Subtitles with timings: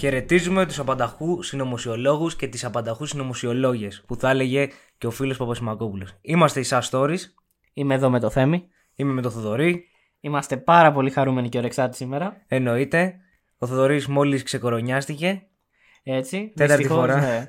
[0.00, 6.14] Χαιρετίζουμε τους απανταχού συνωμοσιολόγους και τις απανταχού συνωμοσιολόγες, που θα έλεγε και ο φίλος Παπασημακόπουλος.
[6.20, 7.18] Είμαστε οι Σας Stories.
[7.72, 8.68] Είμαι εδώ με το Θέμη.
[8.94, 9.84] Είμαι με το Θοδωρή.
[10.20, 12.36] Είμαστε πάρα πολύ χαρούμενοι και ορεξάτοι σήμερα.
[12.46, 13.14] Εννοείται.
[13.58, 15.42] Ο Θοδωρής μόλις ξεκορονιάστηκε.
[16.02, 16.52] Έτσι.
[16.56, 17.20] Τέταρτη Δυστυχώς, φορά.
[17.20, 17.46] ναι.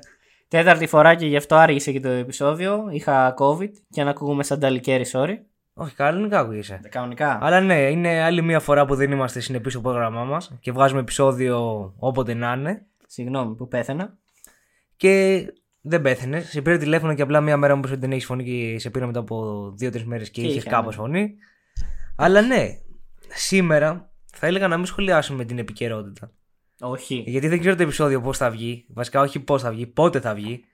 [0.48, 2.88] Τέταρτη φορά και γι' αυτό άργησε και το επεισόδιο.
[2.90, 5.34] Είχα COVID και αν ακούγουμε σαν ταλικέρι, sorry.
[5.74, 6.80] Όχι, κανονικά ακούγεσαι.
[6.88, 7.38] Κανονικά.
[7.42, 11.00] Αλλά ναι, είναι άλλη μια φορά που δεν είμαστε συνεπείς στο πρόγραμμά μας και βγάζουμε
[11.00, 12.86] επεισόδιο όποτε να είναι.
[13.06, 14.18] Συγγνώμη που πέθαινα.
[14.96, 15.44] Και
[15.80, 16.40] δεν πέθανε.
[16.40, 18.90] Σε πήρε τηλέφωνο και απλά μια μέρα μου είπε ότι δεν έχεις φωνή και σε
[18.90, 21.02] πήρα μετά από δύο-τρεις μέρες και, Και είχες είχα, κάπως ναι.
[21.02, 21.34] φωνή.
[22.16, 22.66] Αλλά ναι,
[23.34, 26.30] σήμερα θα έλεγα να μην σχολιάσουμε την επικαιρότητα.
[26.80, 27.24] Όχι.
[27.26, 28.86] Γιατί δεν ξέρω το επεισόδιο πώς θα βγει.
[28.88, 30.64] Βασικά, όχι πώς θα βγει, πότε θα βγει.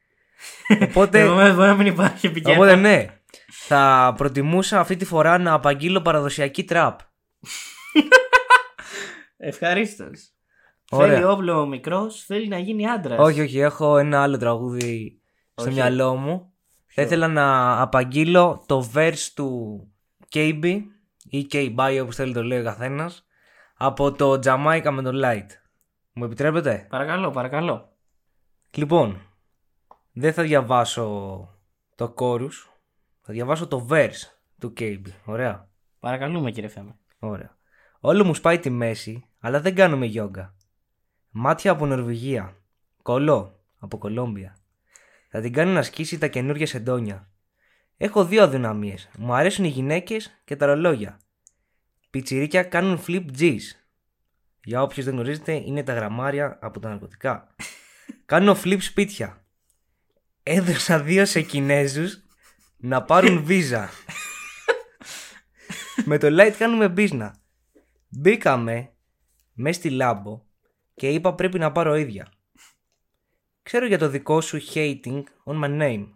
[0.88, 2.64] Οπότε, Επομένως μπορεί να μην υπάρχει επικαιρότητα.
[2.64, 3.06] οπότε ναι,
[3.50, 7.00] θα προτιμούσα αυτή τη φορά να απαγγείλω παραδοσιακή τραπ.
[9.36, 10.32] Ευχαρίστως.
[10.90, 11.14] Ωραία.
[11.14, 13.18] Θέλει όπλο ο μικρός, θέλει να γίνει άντρας.
[13.18, 15.20] Όχι, όχι, έχω ένα άλλο τραγούδι
[15.54, 15.74] στο Όχι.
[15.74, 16.52] μυαλό μου.
[16.86, 19.80] Θα ήθελα να απαγγείλω το verse του
[20.32, 20.82] KB
[21.30, 23.26] ή K-Bio όπως θέλει το λέει ο καθένας
[23.76, 25.46] από το Jamaica με το Light.
[26.12, 27.92] Μου επιτρέπετε; Παρακαλώ, παρακαλώ.
[28.74, 29.22] Λοιπόν,
[30.12, 31.48] δεν θα διαβάσω
[31.94, 32.52] το chorus,
[33.28, 35.02] θα διαβάσω το verse του KB.
[35.24, 35.68] Ωραία.
[36.00, 36.94] Παρακαλούμε κύριε Θέμη.
[37.18, 37.56] Ωραία.
[38.00, 40.54] Όλο μου σπάει τη μέση, αλλά δεν κάνουμε γιόγκα.
[41.30, 42.56] Μάτια από Νορβηγία.
[43.02, 44.56] Κολό από Κολόμπια.
[45.30, 47.30] Θα την κάνω να σκίσει τα καινούργια σεντόνια.
[47.96, 49.08] Έχω δύο αδυναμίες.
[49.18, 51.20] Μου αρέσουν οι γυναίκες και τα ρολόγια.
[52.10, 53.60] Πιτσιρίκια κάνουν flip G's.
[54.64, 57.54] Για όποιους δεν γνωρίζετε, είναι τα γραμμάρια από τα ναρκωτικά.
[58.26, 59.44] Κάνω flip σπίτια.
[60.42, 62.22] Έδωσα δύο σε Κινέζους
[62.78, 63.90] να πάρουν βίζα.
[66.04, 67.30] Με το light κάνουμε business.
[68.08, 68.92] Μπήκαμε
[69.52, 70.42] μες στη λάμπο
[70.94, 72.32] και είπα πρέπει να πάρω ίδια.
[73.62, 76.08] Ξέρω για το δικό σου hating on my name.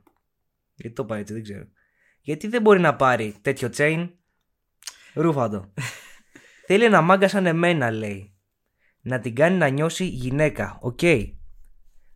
[0.75, 1.67] Γιατί το πάει έτσι, δεν ξέρω.
[2.21, 4.11] Γιατί δεν μπορεί να πάρει τέτοιο chain;
[5.15, 5.73] Ρούφαντο.
[6.67, 8.35] Θέλει ένα μάγκα σαν εμένα, λέει.
[9.01, 11.01] Να την κάνει να νιώσει γυναίκα, οκ.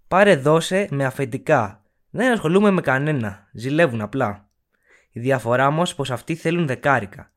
[0.08, 1.85] Πάρε δώσε με αφεντικά.
[2.16, 3.48] Δεν ασχολούμαι με κανένα.
[3.52, 4.50] Ζηλεύουν απλά.
[5.12, 7.32] Η διαφορά όμως πως αυτοί θέλουν δεκάρικα.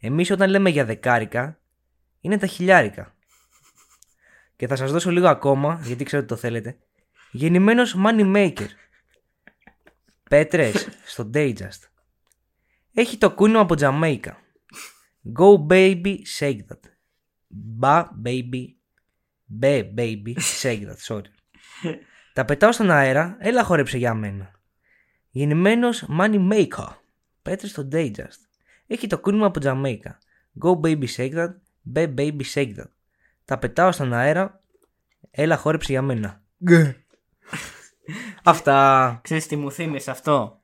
[0.00, 1.60] Εμείς όταν λέμε για δεκάρικα
[2.20, 3.14] είναι τα χιλιάρικα.
[4.56, 6.78] Και θα σας δώσω λίγο ακόμα γιατί ξέρω ότι το θέλετε.
[7.30, 8.66] Γεννημένος money maker.
[10.28, 11.88] Πέτρες στο Dayjust.
[12.94, 14.38] Έχει το κούνο από Τζαμέικα.
[15.38, 16.80] Go baby shake that.
[17.80, 18.64] Ba baby.
[19.60, 20.98] Be baby shake that.
[21.08, 21.30] Sorry.
[22.32, 24.50] Τα πετάω στον αέρα, έλα χόρεψε για μένα.
[25.30, 26.88] Γεννημένος money maker.
[27.42, 28.40] Πέτρες στο Dayjust.
[28.86, 30.18] Έχει το κούνημα από Τζαμέικα.
[30.64, 31.54] Go baby shake that.
[31.94, 32.90] Be baby shake that.
[33.44, 34.60] Τα πετάω στον αέρα.
[35.30, 36.42] Έλα χόρεψε για μένα.
[38.44, 39.20] Αυτά.
[39.22, 40.60] Ξέρεις τι μου θύμισε αυτό;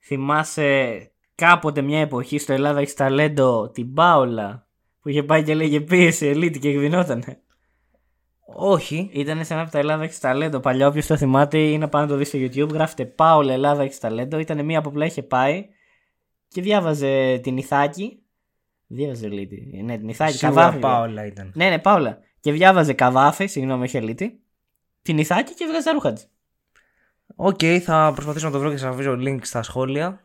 [0.00, 4.66] Θυμάσαι κάποτε μια εποχή στο Ελλάδα έχεις ταλέντο την Πάολα
[5.00, 7.40] που είχε πάει και έλεγε ποίηση Ελύτη και γδυνότανε.
[8.54, 9.10] Όχι.
[9.12, 10.60] Ήταν σε ένα από τα Ελλάδα έχεις ταλέντο.
[10.60, 13.82] Παλιά, όποιος το θυμάται ή να πάει να το δει στο YouTube, γράφετε Πάολα Ελλάδα
[13.82, 14.38] έχεις ταλέντο.
[14.38, 15.66] Ήταν μία που απλά είχε πάει
[16.48, 18.22] και διάβαζε την Ιθάκη.
[18.86, 19.82] Διάβαζε Ελύτη.
[19.84, 20.36] Ναι, την Ιθάκη.
[20.36, 20.78] Σίγουρα Καβάφη.
[20.78, 21.52] Πάολα ήταν.
[21.54, 22.18] Ναι, ναι, Πάολα.
[22.40, 24.40] Και διάβαζε Καβάφη, συγγνώμη, όχι Ελύτη.
[25.02, 26.28] Την Ιθάκη και έβγαζε τα ρούχα της.
[27.36, 30.24] Οκ, θα προσπαθήσω να το βρω και σας αφήσω link στα σχόλια.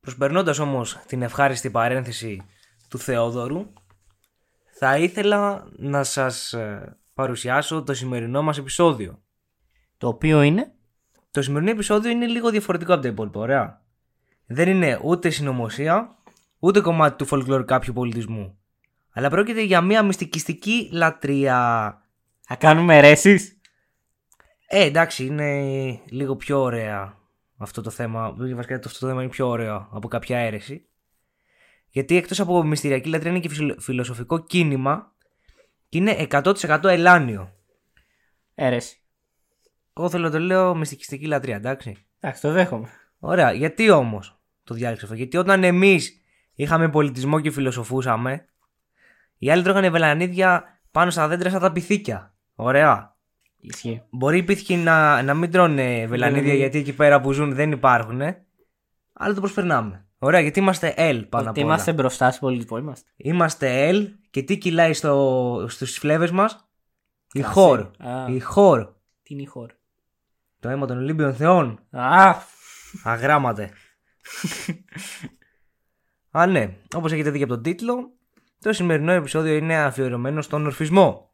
[0.00, 2.42] Προσπερνώντας όμως την ευχάριστη παρένθεση
[2.88, 3.72] του Θεόδωρου,
[4.78, 9.22] θα ήθελα να σας ε, παρουσιάσω το σημερινό μας επεισόδιο.
[9.98, 10.74] Το οποίο είναι;
[11.30, 13.82] Το σημερινό επεισόδιο είναι λίγο διαφορετικό από τα υπόλοιπα, ωραία.
[14.46, 16.16] Δεν είναι ούτε συνωμοσία,
[16.58, 18.58] ούτε κομμάτι του folklore κάποιου πολιτισμού.
[19.12, 21.56] Αλλά πρόκειται για μια μυστικιστική λατρεία.
[22.40, 23.60] Θα κάνουμε αιρέσεις;
[24.68, 25.60] Ε, εντάξει, είναι
[26.08, 27.16] λίγο πιο ωραία
[27.56, 28.34] αυτό το θέμα.
[28.54, 30.86] Βασικά αυτό το θέμα είναι πιο ωραίο από κάποια αίρεση.
[31.88, 35.12] Γιατί εκτός από μυστηριακή λατρεία είναι και φυσιο- φιλοσοφικό κίνημα
[35.88, 37.52] και είναι 100% ελάνιο.
[38.54, 39.00] Αίρεση.
[39.96, 42.06] Εγώ θέλω να το λέω μυστικιστική λατρεία, εντάξει.
[42.20, 42.88] Εντάξει, το δέχομαι.
[43.18, 46.22] Ωραία, γιατί όμως το διάλεξα αυτό; Γιατί όταν εμείς
[46.54, 48.46] είχαμε πολιτισμό και φιλοσοφούσαμε,
[49.38, 52.34] οι άλλοι τρώγανε βελανίδια πάνω στα δέντρα σαν τα πυθίκια.
[52.54, 53.16] Ωραία.
[53.56, 54.02] Ισχύει.
[54.10, 56.54] Μπορεί οι πίθηκοι να, να μην τρώνε βελανίδια Βελανίδια.
[56.54, 58.20] γιατί εκεί πέρα που ζουν δεν υπάρχουν,
[59.12, 60.05] αλλά το προσπερνάμε.
[60.18, 61.66] Ωραία, γιατί είμαστε L πάνω Ότι απ' όλα.
[61.66, 63.10] είμαστε μπροστά στον πολιτισμό, είμαστε.
[63.16, 66.68] Είμαστε L και τι κυλάει στο, στους φλέβες μας;
[67.32, 67.54] Η Κρασί.
[67.54, 67.80] χόρ.
[67.98, 68.26] Α.
[68.28, 68.92] Η χόρ.
[69.22, 69.74] Τι είναι η χώρα.
[70.60, 71.80] Το αίμα των Ολύμπιων Θεών.
[71.90, 72.34] Α,
[73.04, 73.70] Αγράμματε.
[76.30, 76.76] Α, ναι.
[76.94, 78.12] Όπως έχετε δει και από τον τίτλο,
[78.60, 81.30] το σημερινό επεισόδιο είναι αφιερωμένο στον ορφισμό.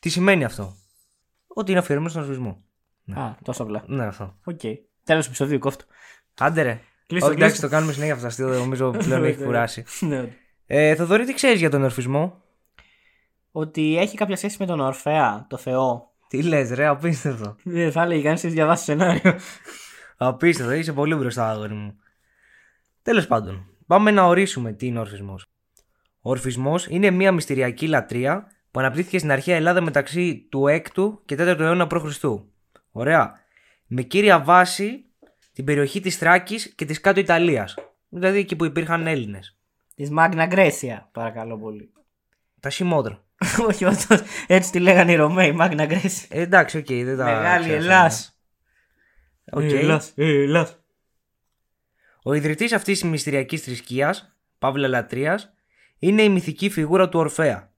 [0.00, 0.76] Τι σημαίνει αυτό;
[1.46, 2.64] Ότι είναι αφιερωμένο στον ορφισμό.
[3.14, 3.84] Α, τόσο απλά.
[3.86, 4.38] Ναι, αυτό.
[4.44, 4.60] Οκ.
[5.04, 5.84] Τέλος του επεισοδίου, κόφ' το.
[6.38, 6.80] Άντε ρε.
[7.06, 7.60] Κλείσ' το, Όχι, εντάξει, κλείσ' το.
[7.60, 9.84] το κάνουμε συνέχεια αυτό το αστείο, νομίζω πλέον έχει κουράσει.
[10.00, 10.28] Ναι.
[10.66, 12.42] Ε, Θοδωρή, τι ξέρεις για τον ορφισμό;
[13.50, 16.12] Ότι έχει κάποια σχέση με τον Ορφέα, το Θεό.
[16.28, 17.56] Τι λες, ρε, απίστευτο.
[17.62, 19.38] Δεν θα έλεγε κανείς έχεις διαβάσει σενάριο.
[20.16, 21.98] Απίστευτο, είσαι πολύ μπροστά, αγόρι μου.
[23.02, 25.44] Τέλος πάντων, πάμε να ορίσουμε τι είναι ο ορφισμός.
[26.20, 31.36] Ο ορφισμός είναι μια μυστηριακή λατρεία που αναπτύχθηκε στην αρχαία Ελλάδα μεταξύ του 6ου και
[31.38, 32.24] 4ου αιώνα π.Χ.
[32.92, 33.32] Ωραία.
[33.86, 35.04] Με κύρια βάση
[35.54, 37.74] την περιοχή της Θράκης και της κάτω Ιταλίας.
[38.08, 39.58] Δηλαδή εκεί που υπήρχαν Έλληνες.
[39.94, 41.92] Της Μάγνα Γκρέσια, παρακαλώ πολύ.
[42.60, 43.24] Τα Σιμόδρα.
[43.68, 46.26] Όχι, όντως, έτσι τη λέγανε οι Ρωμαίοι, Μάγνα Γκρέσια.
[46.30, 47.24] Ε, εντάξει, οκ, δεν τα.
[47.24, 48.38] Μεγάλη ξέρω, Ελλάς.
[49.52, 49.62] Οκ.
[49.62, 50.78] Ελλάς, Ελλάς.
[52.22, 55.52] Ο ιδρυτής αυτής της μυστηριακής θρησκείας, παύλα λατρείας,
[55.98, 57.72] είναι η μυθική φιγούρα του Ορφέα.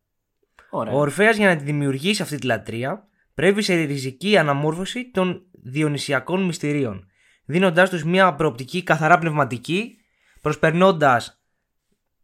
[0.70, 0.94] Ωραία.
[0.94, 6.42] Ο Ορφέας για να τη δημιουργήσει αυτή τη λατρεία προέβη σε ριζική αναμόρφωση των διονυσιακών
[6.44, 7.06] μυστηρίων,
[7.46, 9.96] δίνοντάς τους μια προοπτική καθαρά πνευματική,
[10.40, 11.40] προσπερνώντας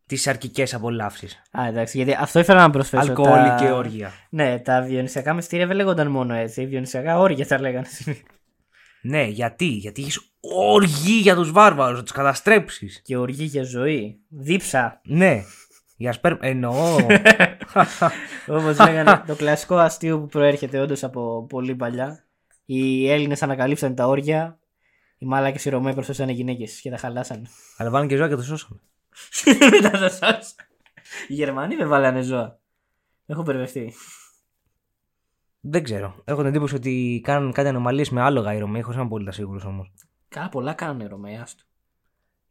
[0.07, 1.43] τις σαρκικές απολαύσεις.
[1.51, 3.09] Α, εντάξει, γιατί αυτό ήθελα να προσθέσω.
[3.09, 3.57] Αλκοόλ τα...
[3.61, 4.13] και όργια.
[4.31, 6.65] Ναι, τα διονυσιακά μυστήρια δεν λέγονταν μόνο έτσι.
[6.65, 7.87] Διονυσιακά όργια τα λέγανε.
[9.03, 13.01] Ναι, γιατί, γιατί έχεις όργη για τους βάρβαρους, να τους καταστρέψεις.
[13.05, 14.21] και οργή για ζωή.
[14.29, 15.01] Δίψα.
[15.05, 15.43] Ναι,
[15.97, 16.37] για σπέρ...
[16.41, 16.97] Εννοώ.
[18.47, 22.25] Όπως λέγανε το κλασικό αστείο που προέρχεται όντως από πολύ παλιά.
[22.65, 24.59] Οι Έλληνες ανακαλύψαν τα όρια.
[25.23, 27.47] Οι μάλακες οι Ρωμαίοι προσθέσαν γυναίκες και τα χαλάσαν.
[27.77, 28.81] Αλλά βάλουν και ζώα και το σώσανε.
[29.71, 30.43] Μετά το σώσαν.
[31.29, 32.59] Οι Γερμανοί δεν βάλανε ζώα.
[33.27, 33.93] Έχω μπερδευτεί.
[35.61, 36.23] Δεν ξέρω.
[36.25, 39.33] Έχω την εντύπωση ότι κάνουν κάτι ανομαλίες με άλογα οι Ρωμαίοι, χωρί να είμαι απόλυτα
[39.33, 39.93] σίγουρος όμως.
[40.29, 41.65] Καλά, πολλά κάνουν οι Ρωμαίοι, άστο.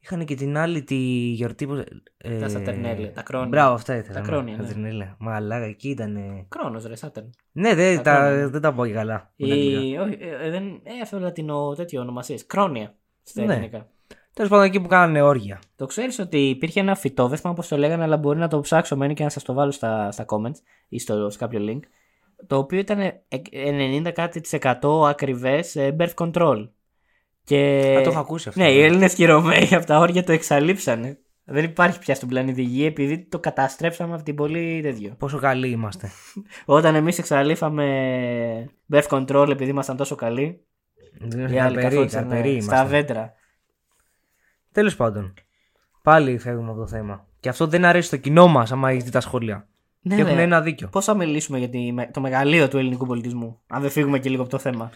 [0.04, 0.96] Είχαν και την άλλη τη
[1.36, 1.84] γιορτή που.
[2.18, 2.38] Ε...
[2.40, 3.48] Τα Σατερνέλια, τα κρόνια.
[3.48, 4.14] Μπράβο, αυτά ήθελα.
[4.14, 4.64] Τα ναι, κρόνια, ναι.
[4.64, 5.16] Σατερνέλια.
[5.20, 6.18] Μα αλλά εκεί ήταν.
[6.50, 7.30] Κρόνος, ρε, Σάτερν.
[7.52, 8.50] Ναι, δεν Τα τα, κρόνια.
[8.50, 9.34] δεν τα πω και καλά.
[9.38, 9.82] με τα αγγλικά.
[9.82, 9.98] Η...
[9.98, 10.64] Όχι, ε, δεν...
[10.84, 12.38] ε, αυτό λατινό τέτοιο ονομασίε.
[12.48, 12.96] Κρόνια.
[13.24, 13.54] Στα Ναι.
[13.54, 13.88] ελληνικά.
[14.34, 15.60] Τέλος πάντων εκεί που κάνανε όργια.
[15.76, 18.60] Το ξέρεις ότι υπήρχε ένα φυτό, δεν θυμάμαι πώ το λέγανε, αλλά μπορεί να το
[18.60, 20.58] ψάξω μένει και να σας το βάλω στα, στα comments
[20.90, 21.80] ή στο, σε κάποιο link.
[22.48, 23.22] Το οποίο ήταν ε,
[24.04, 26.70] 90 κάτι της 100 ακριβές birth control.
[27.44, 27.96] Και...
[28.00, 28.62] Α, το έχω ακούσει αυτό.
[28.62, 31.18] Ναι, οι Έλληνες και οι Ρωμαίοι από τα όρια το εξαλείψανε.
[31.44, 35.16] Δεν υπάρχει πια στον πλανήτη Γη επειδή το καταστρέψαμε από την πολύ τέτοιο.
[35.18, 36.10] Πόσο καλοί είμαστε.
[36.66, 37.86] Όταν εμείς εξαλείφαμε
[38.94, 40.66] birth control επειδή ήμασταν τόσο καλοί,
[41.32, 42.98] οι άλλοι Καρπεροί, καθόντουσαν καρπεροί ε, στα είμαστε.
[42.98, 43.34] δέντρα.
[44.72, 45.34] Τέλος πάντων.
[46.04, 47.26] Πάλι φεύγουμε από το θέμα.
[47.40, 49.68] Και αυτό δεν αρέσει στο κοινό μας, άμα έχεις δει τα σχόλια.
[50.02, 50.42] Ναι, και έχουν ρε.
[50.42, 50.88] ένα δίκιο.
[50.88, 54.30] Πώς θα μιλήσουμε για τη- με- το μεγαλείο του ελληνικού πολιτισμού, αν δεν φύγουμε και
[54.30, 54.90] λίγο από το θέμα;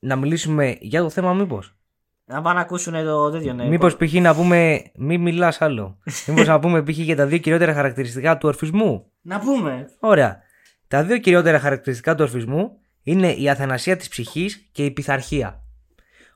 [0.00, 1.74] Να μιλήσουμε για το θέμα, μήπως.
[2.24, 3.64] Να πάνε να ακούσουν το τέτοιο, ναι.
[3.64, 4.12] Μήπως π.χ.
[4.12, 4.82] να πούμε.
[4.94, 5.98] Μη μιλάς άλλο.
[6.26, 6.98] Μήπως να πούμε π.χ.
[6.98, 9.06] για τα δύο κυριότερα χαρακτηριστικά του ορφισμού.
[9.20, 9.86] Να πούμε.
[10.00, 10.38] Ωραία.
[10.88, 12.70] Τα δύο κυριότερα χαρακτηριστικά του ορφισμού
[13.02, 15.62] είναι η αθανασία της ψυχής και η πειθαρχία.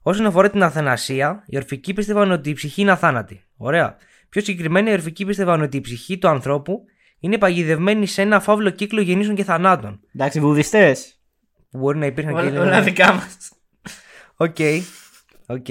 [0.03, 3.45] Όσον αφορά την αθανασία, οι ορφικοί πίστευαν ότι η ψυχή είναι αθάνατη.
[3.57, 3.97] Ωραία.
[4.29, 6.85] Πιο συγκεκριμένα, οι ορφικοί πίστευαν ότι η ψυχή του ανθρώπου
[7.19, 10.01] είναι παγιδευμένη σε ένα φαύλο κύκλο γεννήσεων και θανάτων.
[10.15, 11.19] Εντάξει, βουδιστές.
[11.75, 12.59] Που μπορεί να υπήρχαν και.
[12.59, 13.37] Όλα δικά μας.
[14.37, 14.57] Οκ.
[15.47, 15.67] Οκ.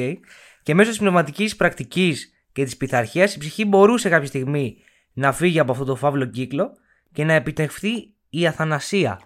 [0.64, 4.78] Και μέσω της πνευματικής πρακτικής και της πειθαρχίας, η ψυχή μπορούσε κάποια στιγμή
[5.14, 6.72] να φύγει από αυτό το φαύλο κύκλο
[7.12, 9.20] και να επιτευχθεί η αθανασία.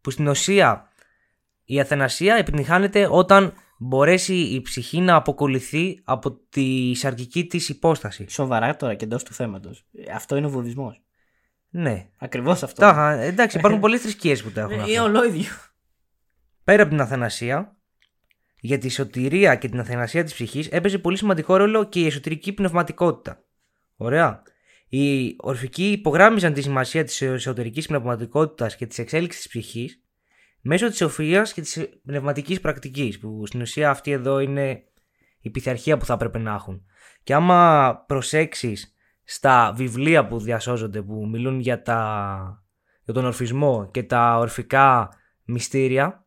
[0.00, 0.88] Που στην ουσία
[1.64, 8.26] η αθανασία επιτυγχάνεται όταν μπορέσει η ψυχή να αποκολληθεί από τη σαρκική της υπόσταση.
[8.28, 9.86] Σοβαρά τώρα και εντός του θέματος.
[10.14, 11.02] Αυτό είναι ο βουδισμός.
[11.68, 12.06] Ναι.
[12.18, 12.80] Ακριβώς αυτό.
[12.80, 14.90] Τα, εντάξει, υπάρχουν πολλές θρησκείες που το έχουν Ε, αυτό.
[14.90, 15.50] Είναι ολόιδιο.
[16.66, 17.76] Πέρα από την αθανασία,
[18.60, 22.52] για τη σωτηρία και την αθανασία της ψυχής έπαιζε πολύ σημαντικό ρόλο και η εσωτερική
[22.52, 23.44] πνευματικότητα.
[23.96, 24.42] Ωραία.
[24.88, 30.02] Οι ορφικοί υπογράμμιζαν τη σημασία της εσωτερικής πνευματικότητας και της εξέλιξης της ψυχής
[30.60, 34.84] μέσω της σοφίας και της πνευματικής πρακτικής που στην ουσία αυτή εδώ είναι
[35.40, 36.86] η πειθαρχία που θα έπρεπε να έχουν.
[37.22, 38.94] Και άμα προσέξεις
[39.24, 42.64] στα βιβλία που διασώζονται που μιλούν για, τα...
[43.04, 45.08] για τον ορφισμό και τα ορφικά
[45.44, 46.25] μυστήρια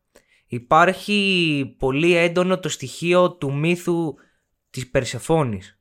[0.49, 4.13] υπάρχει πολύ έντονο το στοιχείο του μύθου
[4.69, 5.79] της Περσεφόνης.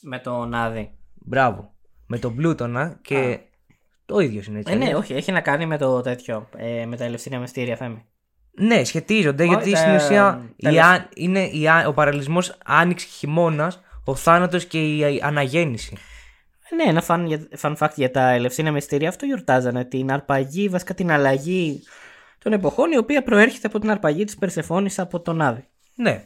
[0.00, 0.94] Με τον Άδη.
[1.14, 1.74] Μπράβο.
[2.06, 3.40] Με τον Πλούτονα και Α.
[4.06, 4.72] το ίδιο είναι έτσι.
[4.72, 5.00] Ε, ναι, αλλιώς.
[5.00, 6.48] όχι, έχει να κάνει με το τέτοιο.
[6.56, 8.04] Ε, με τα ελευθερία μυστήρια, Θέμη.
[8.58, 10.22] Ναι, σχετίζονται Μα, γιατί τα- στην ουσία
[10.62, 15.20] τα η λεφ- α- είναι η α- ο παραλυσμός άνοιξης χειμώνας, ο θάνατος και η
[15.22, 15.96] αναγέννηση.
[16.76, 19.08] Ναι, ένα fun, για- fun fact για τα ελευθερία μυστήρια.
[19.08, 19.84] Αυτό γιορτάζανε.
[19.84, 21.82] Την αρπαγή, βασικά την αλλαγή
[22.44, 25.68] των εποχών, η οποία προέρχεται από την αρπαγή της Περσεφόνης από τον Άδη.
[25.94, 26.24] Ναι.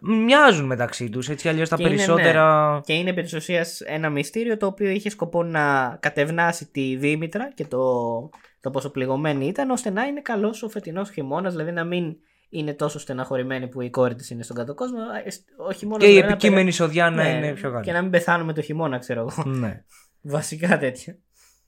[0.00, 2.80] Μοιάζουν μεταξύ τους, έτσι αλλιώς τα Και είναι, περισσότερα...
[2.84, 7.52] Και είναι επί της ουσίας ένα μυστήριο το οποίο είχε σκοπό να κατευνάσει τη Δήμητρα
[7.54, 8.30] και το
[8.62, 12.16] το πόσο πληγωμένη ήταν, ώστε να είναι καλός ο φετινός χειμώνας, δηλαδή να μην
[12.48, 14.98] είναι τόσο στεναχωρημένη που η κόρη της είναι στον κάτω κόσμο.
[15.24, 15.28] ε,
[15.68, 17.84] Ο χειμώνας Και η δηλαδή να επικείμενη περα- εισοδιά να Ναι, είναι πιο καλή.
[17.84, 19.50] Και να μην πεθάνουμε το χειμώνα, ξέρω εγώ.
[19.50, 19.84] Ναι.
[20.36, 21.18] Βασικά τέτοια.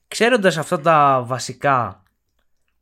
[0.08, 2.02] Ξέροντας αυτά τα βασικά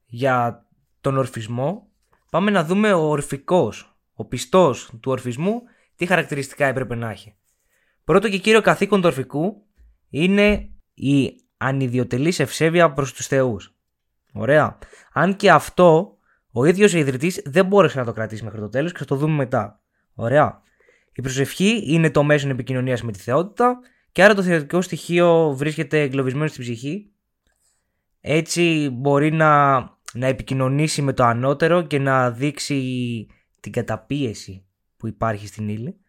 [0.06, 0.66] για
[1.00, 1.90] τον ορφισμό,
[2.30, 5.62] πάμε να δούμε ο ορφικός, ο πιστός του ορφισμού,
[5.96, 7.34] τι χαρακτηριστικά έπρεπε να έχει.
[8.04, 9.66] Πρώτο και κύριο καθήκον του ορφικού
[10.08, 13.74] είναι η ανιδιοτελής ευσέβεια προς τους θεούς.
[14.32, 14.78] Ωραία.
[15.12, 16.16] Αν και αυτό
[16.52, 19.16] ο ίδιος ο ιδρυτής δεν μπόρεσε να το κρατήσει μέχρι το τέλος και θα το
[19.16, 19.80] δούμε μετά.
[20.14, 20.62] Ωραία.
[21.12, 23.78] Η προσευχή είναι το μέσο επικοινωνίας με τη θεότητα
[24.12, 27.12] και άρα το θεωτικό στοιχείο βρίσκεται εγκλωβισμένο στην ψυχή.
[28.20, 29.78] Έτσι μπορεί να,
[30.12, 33.26] να επικοινωνήσει με το ανώτερο και να δείξει
[33.60, 36.00] την καταπίεση που υπάρχει στην ύλη.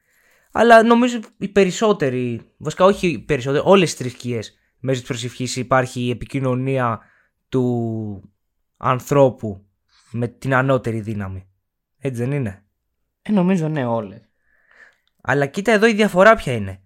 [0.51, 6.01] Αλλά νομίζω οι περισσότεροι, βασικά όχι οι περισσότεροι, όλες τις θρησκείες μέσω της προσευχής υπάρχει
[6.01, 6.99] η επικοινωνία
[7.49, 8.33] του
[8.77, 9.65] ανθρώπου
[10.11, 11.47] με την ανώτερη δύναμη.
[11.97, 12.65] Έτσι δεν είναι;
[13.21, 14.21] Ε, νομίζω ναι, όλες.
[15.21, 16.81] Αλλά κοίτα εδώ η διαφορά ποια είναι.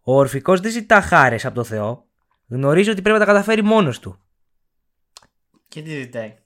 [0.00, 2.08] Ο ορφικός δεν ζητά χάρες από το Θεό.
[2.48, 4.18] Γνωρίζει ότι πρέπει να τα καταφέρει μόνος του.
[5.68, 6.38] Και τι ζητάει;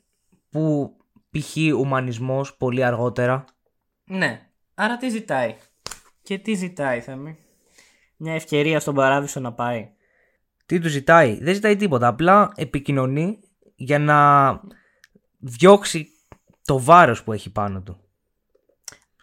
[0.55, 0.97] Που
[1.31, 1.57] π.χ.
[1.79, 3.45] ουμανισμός πολύ αργότερα.
[4.05, 4.49] Ναι.
[4.75, 5.57] Άρα τι ζητάει;
[6.23, 7.37] Και τι ζητάει, Θέμη;
[8.17, 9.91] Μια ευκαιρία στον παράδεισο να πάει.
[10.67, 12.07] Τι του ζητάει; Δεν ζητάει τίποτα.
[12.07, 13.39] Απλά επικοινωνεί
[13.75, 14.61] για να
[15.39, 16.09] διώξει
[16.65, 18.01] το βάρος που έχει πάνω του.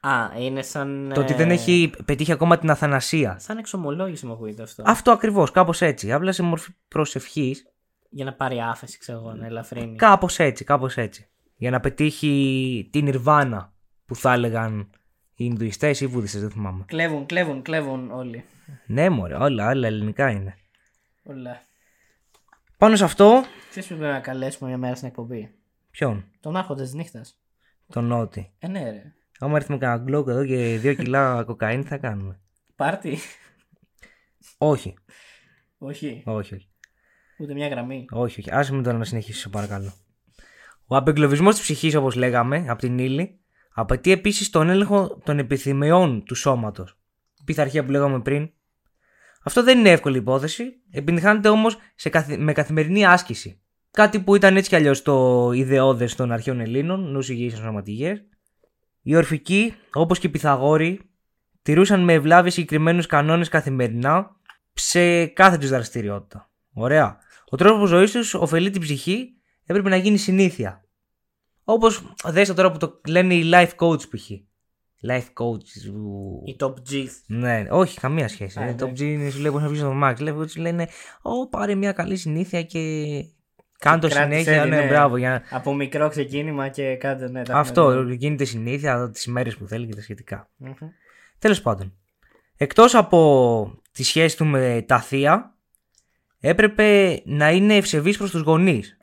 [0.02, 1.12] Α, είναι σαν.
[1.14, 3.40] Το ότι ε, δεν έχει πετύχει ακόμα την αθανασία.
[3.40, 4.84] Σαν εξομολόγηση μου ακούγεται αυτό.
[4.86, 6.12] Αυτό ακριβώς, κάπως έτσι.
[6.12, 7.71] Απλά σε μορφή προσευχής.
[8.14, 9.96] Για να πάρει άφεση, ξέρω εγώ, να ελαφρύνει.
[9.96, 11.28] Κάπως έτσι, κάπως έτσι.
[11.56, 13.74] Για να πετύχει την Ιρβάνα
[14.06, 14.80] που θα έλεγαν
[15.36, 16.84] οι Ινδουιστές ή οι Βουδιστές, δεν θυμάμαι.
[16.88, 18.44] Κλέβουν, κλέβουν, κλέβουν όλοι.
[18.86, 20.58] Ναι, μωρέ, όλα, όλα ελληνικά είναι.
[21.24, 21.62] Όλα.
[22.78, 25.54] Πάνω σε αυτό, Ξέρεις που πρέπει να καλέσουμε μια μέρα στην εκπομπή;
[25.92, 27.40] ποιον, Τον άρχοντα της νύχτας.
[27.88, 28.52] τον Νότι.
[28.60, 29.14] Ε, ναι, ρε.
[29.40, 32.40] Άμα έρθουμε κανένα γκλόκ εδώ και δύο κιλά κοκαίνη, τι θα κάνουμε;
[32.76, 33.18] Πάρτι.
[34.58, 34.94] όχι,
[35.78, 36.24] όχι.
[36.26, 36.70] όχι, όχι.
[37.42, 38.06] Ούτε μια γραμμή.
[38.12, 38.52] Όχι, όχι.
[38.52, 39.94] Άσε με τώρα να συνεχίσει, σε παρακαλώ.
[40.88, 43.40] Ο απεγκλωβισμός της ψυχής, όπως λέγαμε, από την ύλη,
[43.74, 46.98] απαιτεί επίσης τον έλεγχο των επιθυμιών του σώματος.
[47.46, 48.52] Πειθαρχία που λέγαμε πριν.
[49.44, 51.78] Αυτό δεν είναι εύκολη υπόθεση, επιτυχάνεται όμως
[52.10, 52.38] καθη...
[52.38, 53.62] με καθημερινή άσκηση.
[53.92, 58.24] Κάτι που ήταν έτσι κι αλλιώς το ιδεώδες των αρχαίων Ελλήνων, νου υγιεί σωματιγές.
[59.02, 61.02] Οι ορφικοί, όπως και οι Πυθαγόροι,
[61.62, 64.36] τηρούσαν με ευλάβεια συγκεκριμένους κανόνες καθημερινά
[64.74, 66.50] σε κάθε τους δραστηριότητα.
[66.74, 67.18] Ωραία.
[67.54, 69.30] Ο τρόπος ζωής τους ωφελεί την ψυχή,
[69.66, 70.86] έπρεπε να γίνει συνήθεια.
[71.64, 74.30] Όπως δέστε τώρα που το λένε οι life coach π.χ.
[75.08, 75.92] Life coach.
[75.94, 77.06] που- Η top G.
[77.28, 78.60] Ναι, όχι, καμία σχέση.
[78.60, 78.92] Α, Ε, το ναι.
[78.92, 80.16] G είναι σου λέει πώς να βγεις στο Max.
[80.18, 80.88] Life coach λένε,
[81.22, 82.80] Ω, πάρε μια καλή συνήθεια και.
[83.80, 84.66] Κάνε το κράτησε, συνέχεια.
[84.66, 84.88] Ναι, ναι.
[84.88, 85.18] μπράβο.
[85.18, 85.44] Για...
[85.50, 87.44] Από μικρό ξεκίνημα και κάντε ναι.
[87.44, 90.50] τα Αυτό έχουμε γίνεται συνήθεια τις ημέρε που θέλει και τα σχετικά.
[90.56, 90.68] δει.
[90.80, 90.90] Μμμ.
[91.40, 91.94] Τέλος πάντων.
[92.58, 95.56] Εκτός από τη σχέση του με τα θεία,
[96.42, 98.98] έπρεπε να είναι ευσεβής προς τους γονείς.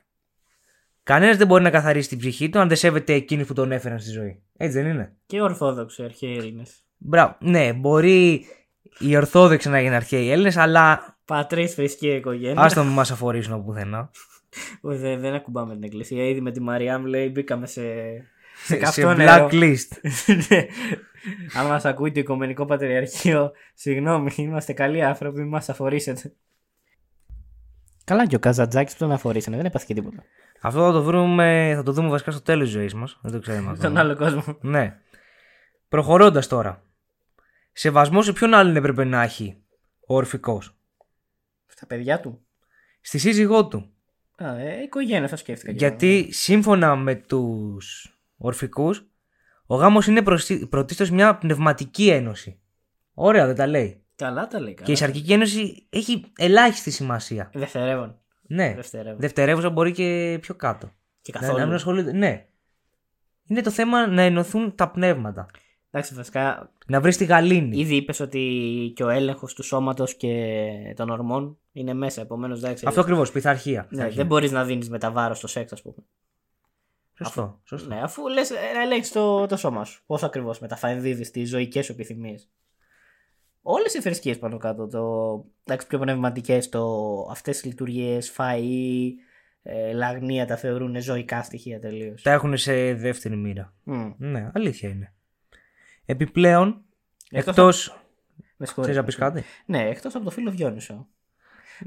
[1.03, 3.99] Κανένας δεν μπορεί να καθαρίσει την ψυχή του αν δεν σέβεται εκείνους που τον έφεραν
[3.99, 4.43] στη ζωή.
[4.57, 6.85] Έτσι δεν είναι; Και Ορθόδοξοι αρχαίοι Έλληνες.
[6.97, 7.37] Μπράβο.
[7.41, 8.45] Ναι, μπορεί
[8.99, 12.63] οι Ορθόδοξοι να γίνουν αρχαίοι Έλληνες, αλλά Πατρίς θρησκεία οικογένεια.
[12.63, 14.11] άστο μην μας αφορήσουν από πουθενά.
[14.81, 16.29] Όχι, δεν, δεν ακουμπάμε την εκκλησία.
[16.29, 17.83] Ήδη με τη Μαριά μου λέει μπήκαμε σε.
[18.65, 19.49] σε σε καυτό νερό.
[19.51, 19.89] blacklist.
[20.49, 20.67] Ναι.
[21.55, 26.33] Αν μας ακούει το Οικομενικό Πατριαρχείο, συγγνώμη, είμαστε καλοί άνθρωποι, μην μας αφορήσετε.
[28.09, 30.23] Καλά, και ο Καζατζάκης που τον αφορήσανε, δεν έπαθε και τίποτα.
[30.61, 33.19] Αυτό θα το, βρούμε, θα το δούμε βασικά στο τέλος της ζωής μας.
[33.23, 34.01] Δεν το ξέρουμε Στον ακόμα.
[34.01, 34.59] άλλο κόσμο.
[34.61, 34.97] Ναι.
[35.89, 36.83] Προχωρώντας τώρα.
[37.73, 39.63] Σεβασμός σε ποιον άλλον έπρεπε να έχει
[40.07, 40.77] ο ορφικός;
[41.67, 42.41] Στα παιδιά του.
[43.01, 43.91] Στη σύζυγό του.
[44.37, 45.71] Α, ε, οικογένεια θα σκέφτηκα.
[45.73, 49.07] και Γιατί σύμφωνα με τους ορφικούς,
[49.67, 52.61] ο γάμος είναι προσι- πρωτίστως μια πνευματική ένωση.
[53.15, 54.03] Ωραία δεν τα λέει.
[54.25, 54.35] Εγώ.
[54.35, 54.75] Καλά τα λέει.
[54.75, 54.97] Και η Καλά.
[54.97, 57.51] σαρκική ένωση έχει ελάχιστη σημασία.
[57.55, 58.19] Δευτερεύον.
[58.43, 58.75] Ναι.
[58.75, 59.21] Δευτερεύον.
[59.21, 60.91] Δευτερεύουσα μπορεί και πιο κάτω.
[61.23, 61.59] Και Να, καθόλου.
[61.59, 62.13] να μην ασχολούνται.
[62.13, 62.47] Ναι.
[63.49, 65.47] Είναι το θέμα να ενωθούν τα πνεύματα.
[65.91, 67.79] Εντάξει, βασικά, Να βρεις τη γαλήνη.
[67.79, 70.63] ήδη είπες ότι και ο έλεγχος του σώματος και
[70.97, 72.21] των ορμών είναι μέσα.
[72.21, 72.85] Επομένως, εντάξει.
[72.87, 73.81] Αυτό ακριβώς, πειθαρχία.
[73.83, 74.17] ναι, Πειθαρχία.
[74.17, 75.97] δεν μπορείς να δίνεις με τα βάρος στο σεξ, ας πούμε.
[77.19, 77.61] Σωστό.
[77.65, 77.89] σωστό.
[77.95, 80.03] Ναι, αφού λες να ελέγξει το, το σώμα σου.
[80.07, 82.49] Πώς ακριβώς μεταφανδίδει τις ζωικές σου επιθυμίες.
[83.71, 86.69] Όλες οι θρησκείες πάνω κάτω, το, εντάξει, πιο πνευματικές,
[87.31, 89.11] αυτές τι λειτουργίες, φαΐ,
[89.63, 92.23] ε, λαγνία τα θεωρούν ζωικά στοιχεία τελείως.
[92.23, 93.75] Τα έχουν σε δεύτερη μοίρα.
[94.19, 95.13] Ναι, αλήθεια είναι.
[96.05, 96.83] Επιπλέον,
[97.31, 97.99] Εκτός εκτό.
[98.37, 98.97] Με Θε συγχωρείς.
[98.97, 101.09] να πεις κάτι; Ναι, εκτός από το φίλο Διόνυσο.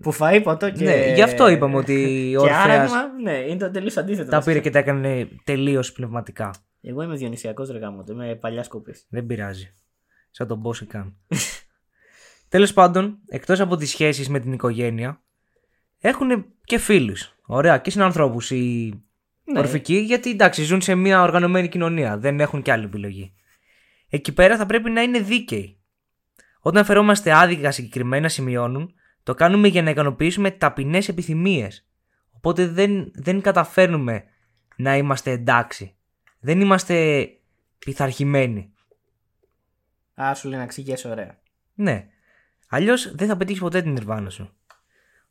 [0.01, 0.83] που φάει ποτό και.
[0.83, 1.93] Ναι, γι' αυτό είπαμε ότι
[2.39, 4.29] ο και Ορφέας άραγμα, ναι, είναι το τελείως αντίθετο.
[4.29, 6.53] τα πήρε και τα έκανε τελείως πνευματικά.
[6.81, 8.95] Εγώ είμαι διονυσιακός ρε γάμο, είμαι παλιά σκοπή.
[9.09, 9.73] Δεν πειράζει.
[10.31, 11.15] Σαν τον Μπόση καν.
[12.51, 15.22] Τέλος πάντων, εκτός από τις σχέσεις με την οικογένεια,
[16.00, 17.36] έχουν και φίλους.
[17.46, 18.93] Ωραία, και συνανθρώπους οι
[19.43, 19.60] Ναι.
[19.60, 22.17] ορφικοί, γιατί εντάξει, ζουν σε μια οργανωμένη κοινωνία.
[22.17, 23.34] Δεν έχουν και άλλη επιλογή.
[24.10, 25.79] Εκεί πέρα θα πρέπει να είναι δίκαιοι.
[26.60, 28.93] Όταν φερόμαστε άδικα συγκεκριμένα σημειώνουν,
[29.24, 31.88] το κάνουμε για να ικανοποιήσουμε ταπεινές επιθυμίες.
[32.31, 34.24] Οπότε δεν, δεν καταφέρνουμε
[34.75, 35.96] να είμαστε εντάξει.
[36.39, 37.27] Δεν είμαστε
[37.79, 38.74] πειθαρχημένοι.
[40.22, 41.39] Α, σου λέει να ξηγήσει ωραία.
[41.74, 42.05] Ναι.
[42.73, 44.49] Αλλιώς δεν θα πετύχεις ποτέ την νιρβάνα σου.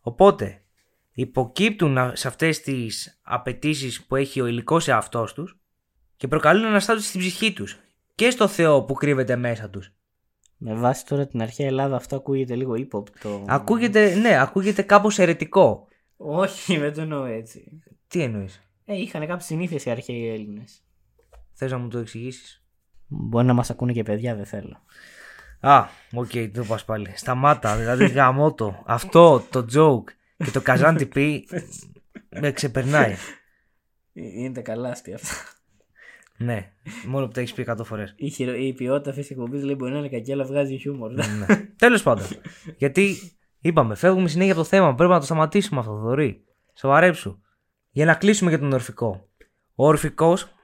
[0.01, 0.63] Οπότε,
[1.13, 5.59] υποκύπτουν α- σε αυτές τις απαιτήσεις που έχει ο υλικός εαυτός τους
[6.17, 7.79] και προκαλούν αναστάτωση στην ψυχή τους
[8.15, 9.93] και στο Θεό που κρύβεται μέσα τους.
[10.57, 13.45] Με βάση τώρα την αρχαία Ελλάδα, αυτό ακούγεται λίγο ύποπτο.
[13.47, 15.89] Ακούγεται, ναι, ακούγεται κάπως αιρετικό.
[16.17, 17.83] Όχι, δεν το εννοώ έτσι.
[18.09, 20.83] Τι εννοείς, Ε, είχαν κάποιες συνήθειες οι αρχαίοι Έλληνες.
[21.53, 22.65] Θες να μου το εξηγήσεις;
[23.07, 24.83] Μπορεί να μας ακούνε και παιδιά, δεν θέλω.
[25.61, 27.13] Α, οκ, το πας πάλι.
[27.15, 28.83] Σταμάτα, δηλαδή γαμώτο.
[28.87, 31.49] Αυτό το joke και το καζάντι πει
[32.29, 33.13] με ξεπερνάει.
[34.13, 35.35] Ε, Είναι τα καλά αστεία αυτά.
[36.37, 36.73] Ναι,
[37.07, 38.15] μόνο που τα έχεις πει 100 φορές.
[38.17, 38.55] Η, χειρο...
[38.55, 41.11] η ποιότητα αυτής της εκπομπής λέει μπορεί να είναι κακή, αλλά βγάζει χιούμορ.
[41.13, 41.47] ναι.
[41.77, 42.27] Τέλος πάντων.
[42.77, 43.17] Γιατί
[43.61, 44.95] είπαμε, φεύγουμε συνέχεια από το θέμα.
[44.95, 46.45] Πρέπει να το σταματήσουμε αυτό, Θοδωρή.
[46.75, 47.41] Σοβαρέψου.
[47.91, 49.29] Για να κλείσουμε για τον ορφικό.
[49.75, 50.55] Ο ορφικός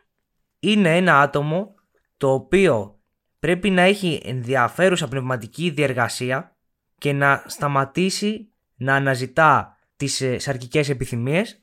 [0.58, 1.74] είναι ένα άτομο
[2.16, 2.95] το οποίο
[3.38, 6.56] πρέπει να έχει ενδιαφέρουσα πνευματική διεργασία
[6.98, 11.62] και να σταματήσει να αναζητά τις ε, σαρκικές επιθυμίες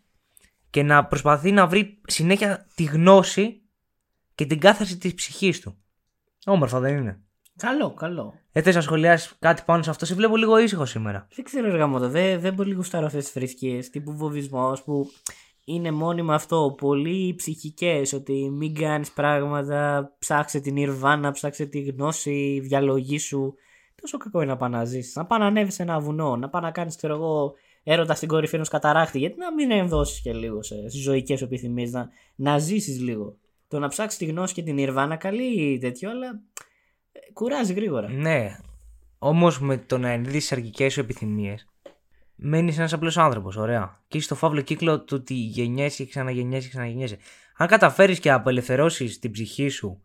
[0.69, 3.62] και να προσπαθεί να βρει συνέχεια τη γνώση
[4.36, 5.78] και την κάθαρση της ψυχής του.
[6.45, 7.21] Όμορφα δεν είναι;
[7.58, 8.34] καλό, καλό.
[8.52, 11.28] Ε, θες να σχολιάσεις κάτι πάνω σε αυτό, σε βλέπω λίγο ήσυχος σήμερα.
[11.36, 15.12] Δεν ξέρω, ρε γαμώτο, δεν, δεν πολύ γουστάρω αυτές τις θρησκείες τύπου βοβισμό που
[15.65, 16.76] είναι μόνιμα αυτό.
[16.78, 18.13] Πολύ ψυχικές.
[18.13, 23.54] Ότι μην κάνεις πράγματα, ψάξε την Ιρβάνα, ψάξε τη γνώση, διαλογήσου.
[24.02, 25.17] Τόσο κακό είναι να πάει να ζήσει.
[25.17, 28.28] Να πάει να ανέβεις σε ένα βουνό, να πάει να κάνεις, ξέρω εγώ, έρωτα στην
[28.28, 29.19] κορυφή ενός καταράκτη.
[29.19, 33.38] Γιατί να μην ενδώσεις και λίγο σε ζωικές επιθυμίες, να, να ζήσεις λίγο.
[33.67, 36.41] Το να ψάξεις τη γνώση και την Ιρβάνα, καλή τέτοιο, αλλά
[37.12, 38.10] ε, κουράζει γρήγορα.
[38.10, 38.58] Ναι.
[39.19, 41.67] Όμως με το να ενδύσει αρχικέ σου επιθυμίες,
[42.43, 43.56] μένεις ένας απλός άνθρωπος.
[43.56, 44.01] Ωραία.
[44.08, 47.17] Και είσαι στο φαύλο κύκλο του ότι γεννιέσαι και ξαναγεννιέσαι και ξαναγεννιέσαι.
[47.58, 50.03] Αν καταφέρεις και απελευθερώσεις την ψυχή σου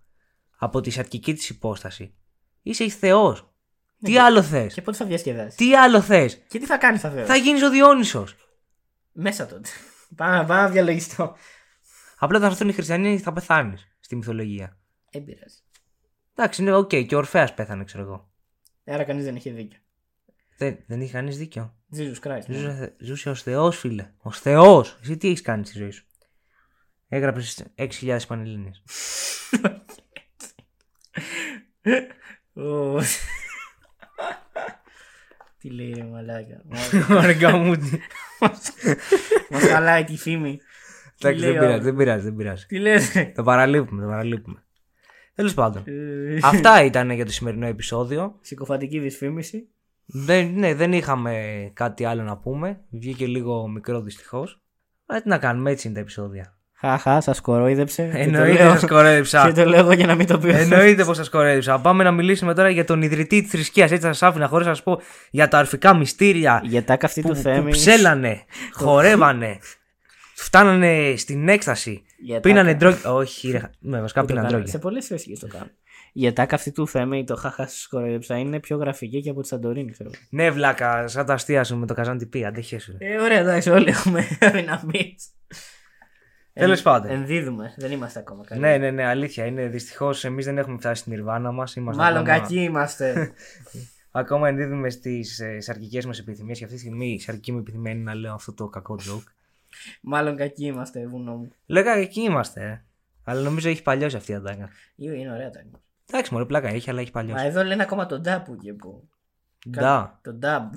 [0.58, 2.14] από τη σαρκική της υπόσταση,
[2.62, 3.52] είσαι Θεός.
[4.02, 7.10] Τι άλλο θες; Και πότε θα διασκεδάσεις; Τι άλλο θες; Και τι θα κάνεις θα
[7.10, 8.36] Θα γίνεις ο Διόνυσος.
[9.12, 9.68] Μέσα τότε.
[10.16, 11.36] Πάμε, πάμε να διαλογιστώ.
[12.18, 14.78] Απλά θα έρθουν οι χριστιανοί και θα πεθάνεις στη μυθολογία.
[15.10, 15.58] Δεν πειράζει.
[16.34, 16.88] Εντάξει, είναι οκ.
[16.88, 18.30] Και ο Ορφέας πέθανε, ξέρω εγώ.
[18.84, 19.78] Άρα κανείς δεν είχε δίκιο.
[20.56, 21.77] Δεν, δεν είχε κανείς δίκιο.
[21.96, 22.42] Jesus Christ.
[22.46, 22.56] ναι.
[22.58, 24.10] Ζούσε, ζούσε ως Θεός, φίλε.
[24.18, 24.98] Ω Θεός.
[25.02, 26.04] Εσύ τι έχεις κάνει στη ζωή σου;
[27.08, 28.82] Έγραψες 6.000 πανελλήνιες.
[32.54, 32.98] Ω.
[35.58, 36.62] Τι λέει ρε μαλάκα.
[37.08, 37.76] Αργά μου.
[37.76, 37.98] τι.
[39.50, 40.58] Μας χαλάει τη φήμη.
[41.20, 42.66] Εντάξει, δεν λέει, πειράζει, ο- δεν πειράζει, δεν πειράζει.
[42.66, 43.32] Τι λες ρε.
[43.34, 44.62] Το παραλείπουμε, το παραλείπουμε.
[45.34, 45.82] Τέλος πάντων.
[45.86, 48.38] Ε, Αυτά ήταν για το σημερινό επεισόδιο.
[48.40, 49.68] Συκοφαντική δυσφήμιση.
[50.10, 51.42] Δεν, ναι, δεν είχαμε
[51.74, 52.80] κάτι άλλο να πούμε.
[52.90, 54.60] Βγήκε λίγο μικρό δυστυχώς.
[55.06, 56.52] Αλλά τι να κάνουμε, έτσι είναι τα επεισόδια.
[56.80, 58.02] Χαχά, σας κορόιδεψε.
[58.06, 59.46] Και το Εννοείται λέω- σας κορέδεψα.
[59.46, 60.48] Και το λέω εγώ για να μην το πει.
[60.48, 61.80] ο Εννοείται πως σας κορέδεψα.
[61.80, 63.90] Πάμε να μιλήσουμε τώρα για τον ιδρυτή της θρησκείας.
[63.90, 67.20] Έτσι θα σας άφηνα χωρίς να σας πω για τα αρφικά μυστήρια Για τα καυτή
[67.20, 67.70] που, του που Θέμη.
[67.70, 69.58] ψέλανε, χορεύανε,
[70.34, 72.02] φτάνανε στην έκσταση.
[72.22, 72.96] Για Πίνανε τα- ντρόγκι.
[73.06, 74.50] Όχι, ρε, με βασικά που το πίνανε κάνουν.
[74.50, 74.70] ντρόγκι.
[74.70, 75.70] Σε πολλές θρησκείες το κάνουν.
[76.12, 79.46] Η ατάκα αυτή του Θέμη, το χαχά σα κοροϊδέψα, είναι πιο γραφική και από τη
[79.48, 80.10] Σαντορίνη, ξέρω.
[80.14, 80.22] εγώ.
[80.30, 82.96] Ναι, βλάκα, σαν τα αστεία σου με το καζάντι πει, αντέχεσαι.
[82.98, 85.14] Ε, ωραία, εντάξει, όλοι έχουμε δυναμίε.
[86.52, 87.10] Τέλος πάντων.
[87.10, 88.60] Ενδίδουμε, δεν είμαστε ακόμα καλοί.
[88.60, 89.66] Ναι, ναι, ναι, αλήθεια είναι.
[89.66, 91.76] Δυστυχώς εμείς δεν έχουμε φτάσει στην Ιρβάνα μας.
[91.76, 93.32] Μάλλον κακοί είμαστε.
[94.10, 97.92] Ακόμα ενδίδουμε στις ε, σαρκικέ μας επιθυμίες και αυτή τη στιγμή η σαρκική μου επιθυμία
[97.92, 99.32] είναι να λέω αυτό το κακό joke.
[100.00, 101.52] Μάλλον κακοί είμαστε, βουνό μου.
[101.66, 102.84] Λέγα εκεί είμαστε, ε.
[103.24, 104.68] Αλλά νομίζω έχει παλιώσει αυτή η αντάκα.
[104.96, 105.82] Ιο, Είναι ωραία τα νιώθω.
[106.10, 107.46] Εντάξει, μωρέ, πλάκα έχει, αλλά έχει Μα παλιώσει.
[107.46, 109.08] εδώ λένε ακόμα τον ντάπου και που.
[109.68, 110.20] Ντα.
[110.22, 110.72] Τον ντάμπ.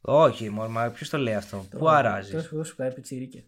[0.00, 3.42] Όχι, μωρέ, μα ποιος το λέει αυτό; Πού αράζεις; Τόσο εγώ σου κάνει πιτσιρίκια.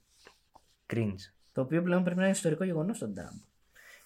[0.92, 1.16] Cringe.
[1.52, 3.34] Το οποίο πλέον πρέπει να είναι ιστορικό γεγονός τον ντάμπ.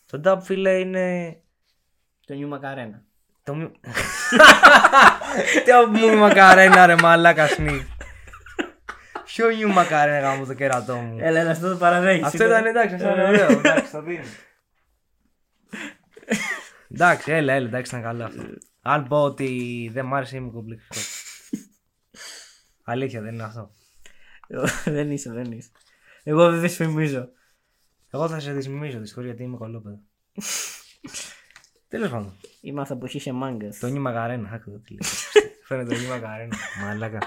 [0.07, 1.37] Το dub, φίλε, είναι.
[2.27, 3.03] Το νιου μακαρένα.
[3.43, 3.71] Το μη-
[5.65, 5.73] Τι
[6.09, 7.83] μου μακαρένα ρε μαλάκα σνίφ.
[9.25, 11.17] Ποιο νιου μακαρένα γάμο το κερατό μου.
[11.21, 12.25] Έλα, έλα, αυτό το παραδέχει.
[12.25, 13.51] Αυτό ήταν εντάξει, αυτό ήταν ωραίο.
[13.59, 14.25] Εντάξει, το δίνω.
[16.93, 18.43] Εντάξει, έλα, έλα, εντάξει, ήταν καλό αυτό.
[18.81, 20.99] Αν πω ότι δεν μ' άρεσε είμαι κομπλεξικό.
[22.85, 23.71] Αλήθεια, δεν είναι αυτό.
[24.85, 25.71] δεν είσαι, δεν είσαι.
[26.23, 27.29] Εγώ δεν δυσφημίζω.
[28.11, 30.01] Εγώ θα σε δυσμιμήσω δυστυχώ γιατί είμαι κολόπεδο.
[31.89, 32.35] Τέλος πάντων.
[32.61, 33.79] Είμαι αυτά που είχε μάγκας.
[33.79, 34.51] Το νι Μαγαρένα.
[34.53, 35.11] Άκου εδώ τι λέει.
[35.65, 36.57] Φαίνεται το νι Μαγαρένα.
[36.81, 37.19] Μαλάκα.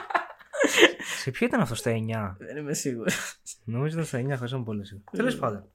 [1.22, 2.36] Σε ποιο ήταν αυτό στα 9.
[2.38, 3.42] Δεν είμαι σίγουρος.
[3.64, 5.12] Νομίζω ήταν στα 9, χωρίς πολύ σίγουρος.
[5.12, 5.70] Τέλος πάντων.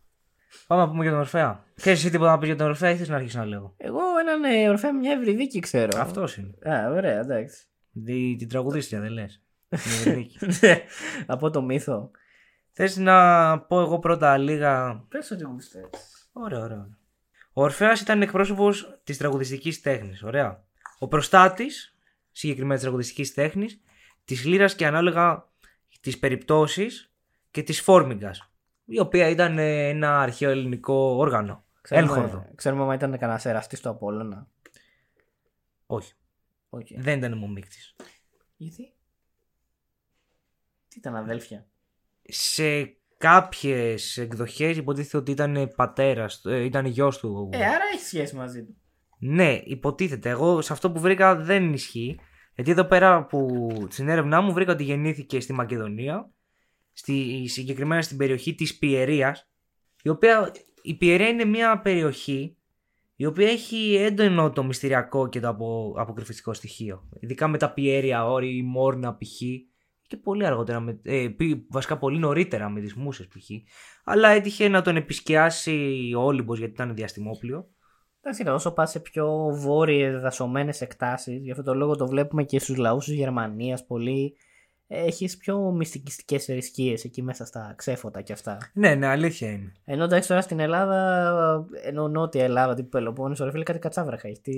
[0.67, 1.65] Πάμε να πούμε για τον Ορφέα.
[1.75, 4.01] Ξέρεις εσύ τίποτα να πεις για τον Ορφέα ή θες να αρχίσεις να λέω; Εγώ
[4.21, 6.01] έναν ε, ορφέα μια ευρυδίκη ξέρω.
[6.01, 6.75] Αυτός είναι.
[6.75, 7.65] Α, ωραία, εντάξει.
[7.93, 9.43] Δι, την τραγουδίστρια δεν λες.
[10.61, 10.85] Ναι,
[11.27, 12.11] Από το μύθο.
[12.73, 15.91] Θες να πω εγώ πρώτα λίγα; Πες ότι γουστέ.
[16.33, 16.77] Ωραία, ωραία.
[16.77, 16.99] ωραία.
[17.53, 20.23] Ο Ορφαίας ήταν εκπρόσωπος της τραγουδιστικής τέχνης.
[20.23, 20.65] Ωραία.
[20.99, 21.97] Ο προστάτης
[22.33, 23.81] συγκεκριμένα της τραγουδιστικής τέχνης,
[24.25, 25.49] της λύρας και ανάλογα
[26.01, 27.13] τι περιπτώσεις
[27.51, 28.31] και της φόρμιγγα.
[28.93, 31.65] Η οποία ήταν ε, ένα αρχαίο ελληνικό όργανο.
[31.89, 32.27] Έλχορδο.
[32.27, 34.49] Ξέρουμε, ξέρουμε αν ήταν κανένας εραστής στο Απόλλωνα.
[35.87, 36.13] Όχι.
[36.69, 37.01] Όχι.
[37.01, 37.97] Δεν ήταν μομίκτης.
[38.57, 38.93] Γιατί;
[40.89, 41.67] Τι ήταν αδέλφια;
[42.23, 47.49] Σε κάποιες εκδοχές υποτίθεται ότι ήταν πατέρας, ήταν γιος του.
[47.53, 48.77] Ε, άρα έχει σχέση μαζί του.
[49.19, 50.29] Ναι, υποτίθεται.
[50.29, 52.21] Εγώ σε αυτό που βρήκα δεν ισχύει.
[52.55, 56.31] Γιατί εδώ πέρα που στην έρευνά μου βρήκα ότι γεννήθηκε στη Μακεδονία,
[57.01, 59.51] στη, συγκεκριμένα στην περιοχή της Πιερίας,
[60.03, 62.57] η οποία η Πιερία είναι μια περιοχή
[63.17, 67.09] η οποία έχει έντονο το μυστηριακό και το απο, αποκρυφιστικό στοιχείο.
[67.21, 69.39] Ειδικά με τα Πιέρια, όρη, η Μόρνα π.χ.
[70.07, 73.51] και πολύ αργότερα, με, ε, πι- βασικά πολύ νωρίτερα με τις Μούσες π.χ.
[74.05, 77.69] Αλλά έτυχε να τον επισκιάσει ο Όλυμπος γιατί ήταν διαστημόπλιο.
[78.21, 82.45] Εντάξει, ρε, όσο πας σε πιο βόρειες δασωμένες εκτάσεις, γι' αυτό το λόγο το βλέπουμε
[82.45, 84.37] και στους λαούς της Γερμανίας πολύ.
[84.93, 88.59] Έχεις πιο μυστικιστικές θρησκείες εκεί μέσα στα ξέφωτα και αυτά.
[88.73, 89.73] Ναι, ναι, αλήθεια είναι.
[89.85, 94.41] Ενώ εντάξει τώρα στην Ελλάδα, ενώ νότια Ελλάδα, τύπου Πελοπόννησο, ρε φίλε κάτι κατσάβραχα έχει.
[94.41, 94.53] Τι...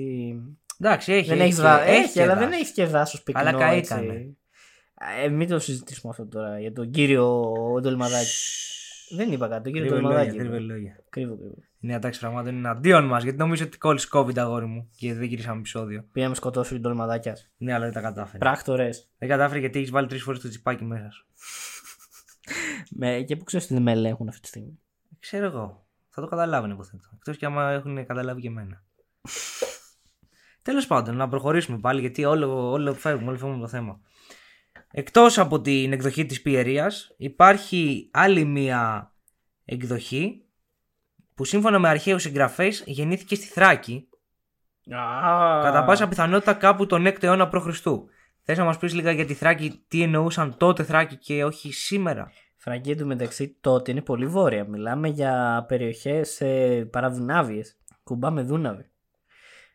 [0.79, 1.29] Εντάξει, έχει.
[1.29, 1.81] δεν έχεις και- δα...
[1.81, 2.45] έχει, και αλλά δάση.
[2.45, 3.41] δεν έχει και δάσος πυκνό.
[3.41, 3.93] Αλλά έτσι.
[3.93, 4.27] καήκανε.
[5.23, 8.27] Ε, μην το συζητήσουμε αυτό τώρα για τον κύριο Ντολμαδάκη.
[9.09, 10.37] Δεν είπα κάτι, τον κύριο Κρύβε λόγια, Ντολμαδάκη.
[10.37, 11.03] κρύβε λόγια.
[11.09, 11.55] Κρύβω, κρύβω.
[11.79, 15.13] Η νέα τάξη πραγμάτων είναι εναντίον μας γιατί νομίζω ότι κόλλησε COVID αγόρι μου και
[15.13, 16.05] δεν γυρίσαμε επεισόδιο.
[16.11, 17.37] Πήγαμε σκοτώσει τον Ντολμαδάκια.
[17.57, 18.37] Ναι, αλλά δεν τα κατάφερε.
[18.37, 19.09] Πράκτορες.
[19.17, 21.25] Δεν κατάφερε γιατί έχεις βάλει τρεις φορές το τσιπάκι μέσα σου.
[22.89, 23.21] Με...
[23.21, 24.79] Και που ξέρεις ότι δεν με ελέγχουν αυτή τη στιγμή.
[25.19, 25.85] Ξέρω εγώ.
[26.09, 27.09] Θα το καταλάβουν υποθέτω.
[27.13, 28.83] Εκτός και άμα έχουν καταλάβει και εμένα.
[30.61, 33.99] Τέλος πάντων, να προχωρήσουμε πάλι γιατί όλο, όλο φεύγουμε, όλο φεύγουμε από το θέμα.
[34.95, 39.11] Εκτός από την εκδοχή της Πιερίας, υπάρχει άλλη μία
[39.65, 40.45] εκδοχή
[41.35, 44.07] που σύμφωνα με αρχαίους συγγραφέ γεννήθηκε στη Θράκη
[45.61, 47.79] Κατά πάσα πιθανότητα κάπου τον 6ο αιώνα π.Χ.
[48.41, 52.31] Θες να μας πεις λίγα για τη Θράκη, τι εννοούσαν τότε Θράκη και όχι σήμερα;
[52.57, 54.65] Φραγκή εντωμεταξύ τότε είναι πολύ βόρεια.
[54.65, 57.77] Μιλάμε για περιοχές ε, παραδουνάβιες.
[58.03, 58.89] Κουμπά με δούναβη.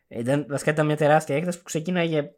[0.07, 2.31] Ήταν, βασικά ήταν μια τεράστια έκταση που ξεκίναγε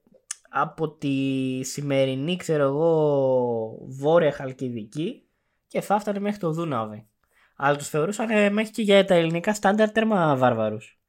[0.53, 5.23] από τη σημερινή, ξέρω εγώ, βόρεια Χαλκιδική
[5.67, 7.07] και θα έφτανε μέχρι το Δούναβι.
[7.55, 10.99] Αλλά τους θεωρούσαν ε, μέχρι και για τα ελληνικά στάνταρ τέρμα βάρβαρους.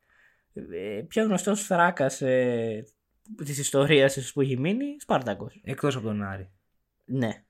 [0.55, 2.85] Ε, πιο γνωστός θράκας ε,
[3.45, 5.61] της ιστορίας ίσως που έχει μείνει, Σπάρτακος.
[5.65, 6.51] Εκτός από τον Άρη.
[7.05, 7.45] Ναι.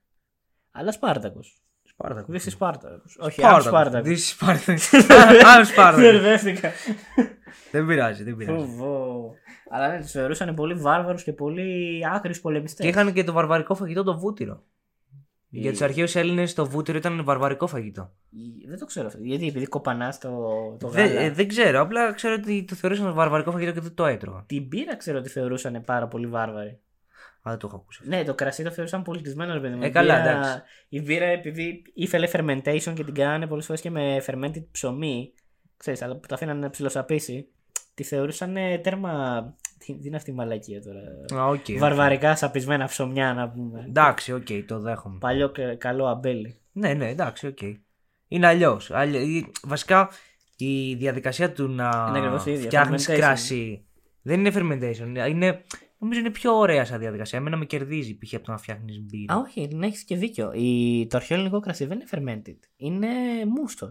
[0.71, 1.63] Αλλά Σπάρτακος.
[1.93, 2.33] Σπάρτακο.
[2.33, 3.17] This is Σπάρτακος.
[3.21, 4.09] Όχι, I'm Σπάρτακος.
[4.09, 5.09] This is Spartacus.
[5.43, 5.97] I'm Spartacus.
[5.97, 6.71] Μπερδεύτηκα.
[7.71, 8.59] δεν πειράζει, δεν πειράζει.
[8.59, 9.31] Φοβό.
[9.71, 12.85] Αλλά ναι, τους θεωρούσαν πολύ βάρβαρους και πολύ άκρης πολεμιστές.
[12.85, 14.63] και είχαν και το βαρβαρικό φαγητό το βούτυρο.
[15.55, 18.13] Για τους αρχαίους Έλληνες το βούτυρο ήταν βαρβαρικό φαγητό.
[18.69, 19.19] Δεν το ξέρω αυτό.
[19.23, 20.31] Γιατί επειδή κοπανάς το,
[20.81, 21.21] το Δε- γάλα.
[21.21, 24.45] ε, δεν ξέρω, απλά ξέρω ότι το θεωρούσαν βαρβαρικό φαγητό και δεν το έτρωγαν.
[24.47, 26.81] Την μπύρα ξέρω ότι θεωρούσαν πάρα πολύ βάρβαρη.
[27.45, 28.01] Α, δεν το έχω ακούσει.
[28.05, 29.83] Ναι, το κρασί το θεωρούσαν πολιτισμένο, ρε παιδί μου.
[29.83, 30.63] Ε, Η καλά, μπύρα- εντάξει.
[30.89, 35.33] Η μπύρα επειδή ήθελε fermentation και την κάνανε πολλές φορές και με fermented ψωμί,
[35.77, 37.49] ξέρεις, αλλά που το αφήνανε να ψιλοσαπίσει,
[37.95, 39.43] τη θεωρούσαν ε, τέρμα.
[39.79, 41.79] Τι, τι είναι αυτή η μαλακία τώρα; Α, οκ.
[41.79, 43.85] Βαρβαρικά σαπισμένα ψωμιά να πούμε.
[43.89, 45.19] Εντάξει, οκ, το δέχομαι.
[45.19, 46.61] Παλιό και καλό αμπέλι.
[46.73, 47.59] Ναι, ναι, εντάξει, οκ.
[48.29, 48.93] Είναι αλλιώς.
[49.63, 50.11] Βασικά
[50.57, 53.17] η διαδικασία του να Είναι ακριβώς η ίδια, φτιάχνεις fermentation.
[53.17, 53.85] κρασί
[54.23, 55.29] δεν είναι fermentation.
[55.29, 55.63] Είναι,
[56.03, 57.39] νομίζω είναι πιο ωραία σαν διαδικασία.
[57.39, 58.35] Εμένα με κερδίζει π.χ.
[58.35, 59.35] από το να φτιάχνεις μπύρα.
[59.35, 60.53] Α, όχι, δεν έχεις και δίκιο.
[60.55, 61.07] Η...
[61.07, 62.09] Το αρχαίο ελληνικό κρασί δεν είναι
[62.43, 62.59] fermented.
[62.77, 63.09] Είναι
[63.57, 63.91] μούστο.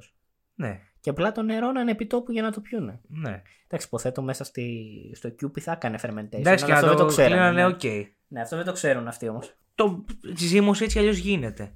[0.56, 3.02] Ναι, Και απλά το νερώνανε επί τόπου για να το πιούνε.
[3.08, 3.42] ναι.
[3.68, 4.88] Εντάξει, υποθέτω μέσα στη...
[5.16, 6.28] στο κιούπι θα έκανε fermentation.
[6.40, 7.36] Εντάξει, και αλλά να αυτό το, δεν το ξέρανε.
[7.36, 7.66] κλείνανε, ναι.
[7.66, 7.84] οκ.
[8.28, 9.54] ναι, αυτό δεν το ξέρουν αυτοί όμως.
[9.76, 11.76] Το ζύμος έτσι αλλιώς γίνεται.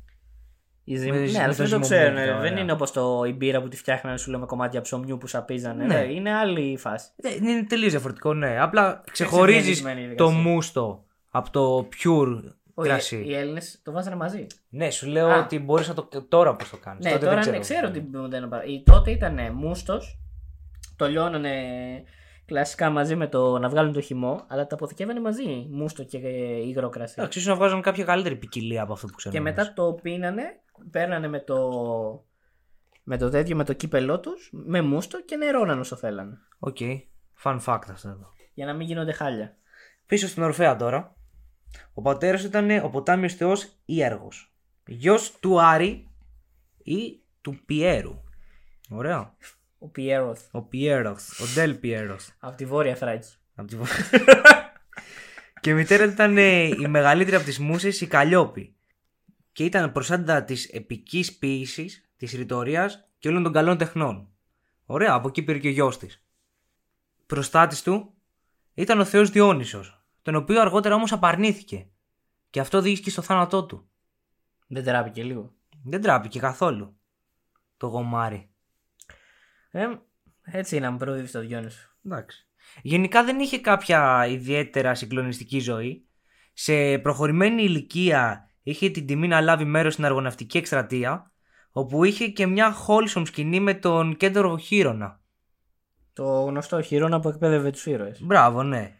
[0.87, 1.09] Η ζυμ...
[1.09, 2.29] Με- Ναι, μες αλλά το αυτό δεν το ζυμωμένο ξέρουν.
[2.29, 2.49] τώρα.
[2.49, 5.85] Δεν είναι όπως το η μπύρα που τη φτιάχνανε σου λέμε κομμάτια ψωμιού που σαπίζανε.
[5.85, 5.93] Ναι.
[5.99, 6.13] Ναι.
[6.13, 7.07] Είναι άλλη η φάση.
[7.15, 8.61] Δεν- Είναι τελείως διαφορετικό, ναι.
[8.61, 10.51] Απλά ξεχωρίζεις συνδυασμένη η το διαδικασία.
[10.51, 13.23] μούστο από το pure Όχι, κρασί.
[13.27, 14.47] οι Έλληνες το βάζανε μαζί.
[14.69, 15.39] Ναι, σου λέω Α.
[15.39, 16.07] ότι μπορείς να το.
[16.29, 17.05] Τώρα πώς το κάνεις.
[17.05, 19.99] Ναι, τώρα ναι, ξέρω ότι δεν παρα- η- Τότε ήταν μούστο,
[20.95, 21.51] το λιώνανε
[22.45, 25.67] Κλασικά μαζί με το να βγάλουν το χυμό, αλλά τα αποθηκεύανε μαζί.
[25.71, 27.15] Μούστο και ε, υγρό κρασί.
[27.17, 29.35] Εντάξει, ίσως να βγάζουν κάποια καλύτερη ποικιλία από αυτό που ξέρω.
[29.35, 30.43] Και μετά το πίνανε,
[30.91, 31.59] παίρνανε με το,
[33.03, 36.37] με το τέτοιο, με το κύπελό τους, με μούστο και νερώναν όσο θέλανε.
[36.59, 36.77] Οκ.
[37.43, 38.33] Fun fact αυτό εδώ.
[38.53, 39.57] Για να μην γίνονται χάλια.
[40.05, 41.15] Πίσω στον Ορφέα τώρα.
[41.93, 44.53] Ο πατέρας ήταν ο ποτάμιος θεός Οίαγρος.
[44.87, 46.09] Γιος του Άρη
[46.83, 48.23] ή του Πιέρου.
[48.89, 49.35] Ωραία.
[49.79, 50.47] Ο Πιέροθ.
[50.51, 51.41] Ο Πιέροθ.
[51.41, 52.29] Ο Ντέλ Πιέροθ.
[52.39, 53.27] Από τη Βόρεια Θράκη.
[53.55, 53.77] Από τη...
[55.61, 58.75] και η μητέρα του ήταν ε, η μεγαλύτερη από τις μουσες η Καλλιόπη.
[59.55, 64.29] Και ήταν προσάντα της επικής ποίησης, της ρητορίας και όλων των καλών τεχνών.
[64.85, 66.23] Ωραία, από εκεί πήρε και ο γιος της.
[67.25, 68.13] Προστάτης του
[68.73, 71.89] ήταν ο θεός Διόνυσος, τον οποίο αργότερα όμως απαρνήθηκε.
[72.49, 73.89] Και αυτό οδήγησε στο θάνατό του.
[74.67, 75.53] Δεν τράπηκε λίγο.
[75.83, 76.97] Δεν τράπηκε καθόλου.
[77.77, 78.49] Το γομάρι.
[79.71, 79.85] Ε,
[80.41, 81.89] έτσι είναι, αν προοδεύεις το Διόνυσο.
[82.05, 82.47] Εντάξει.
[82.81, 86.07] Γενικά δεν είχε κάποια ιδιαίτερα συγκλονιστική ζωή.
[86.53, 91.31] Σε προχωρημένη ηλικία είχε την τιμή να λάβει μέρος στην αργοναυτική εκστρατεία,
[91.71, 95.19] όπου είχε και μια wholesome σκηνή με τον κέντρο Χείρονα.
[96.13, 98.21] Το γνωστό χείρονα που εκπαίδευε τους ήρωες.
[98.21, 98.93] Μπράβο, ναι.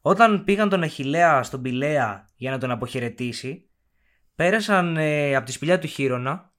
[0.00, 3.68] Όταν πήγαν τον Αχιλέα στον Πηλαία για να τον αποχαιρετήσει,
[4.34, 6.52] πέρασαν ε, από τη σπηλιά του Χείρονα.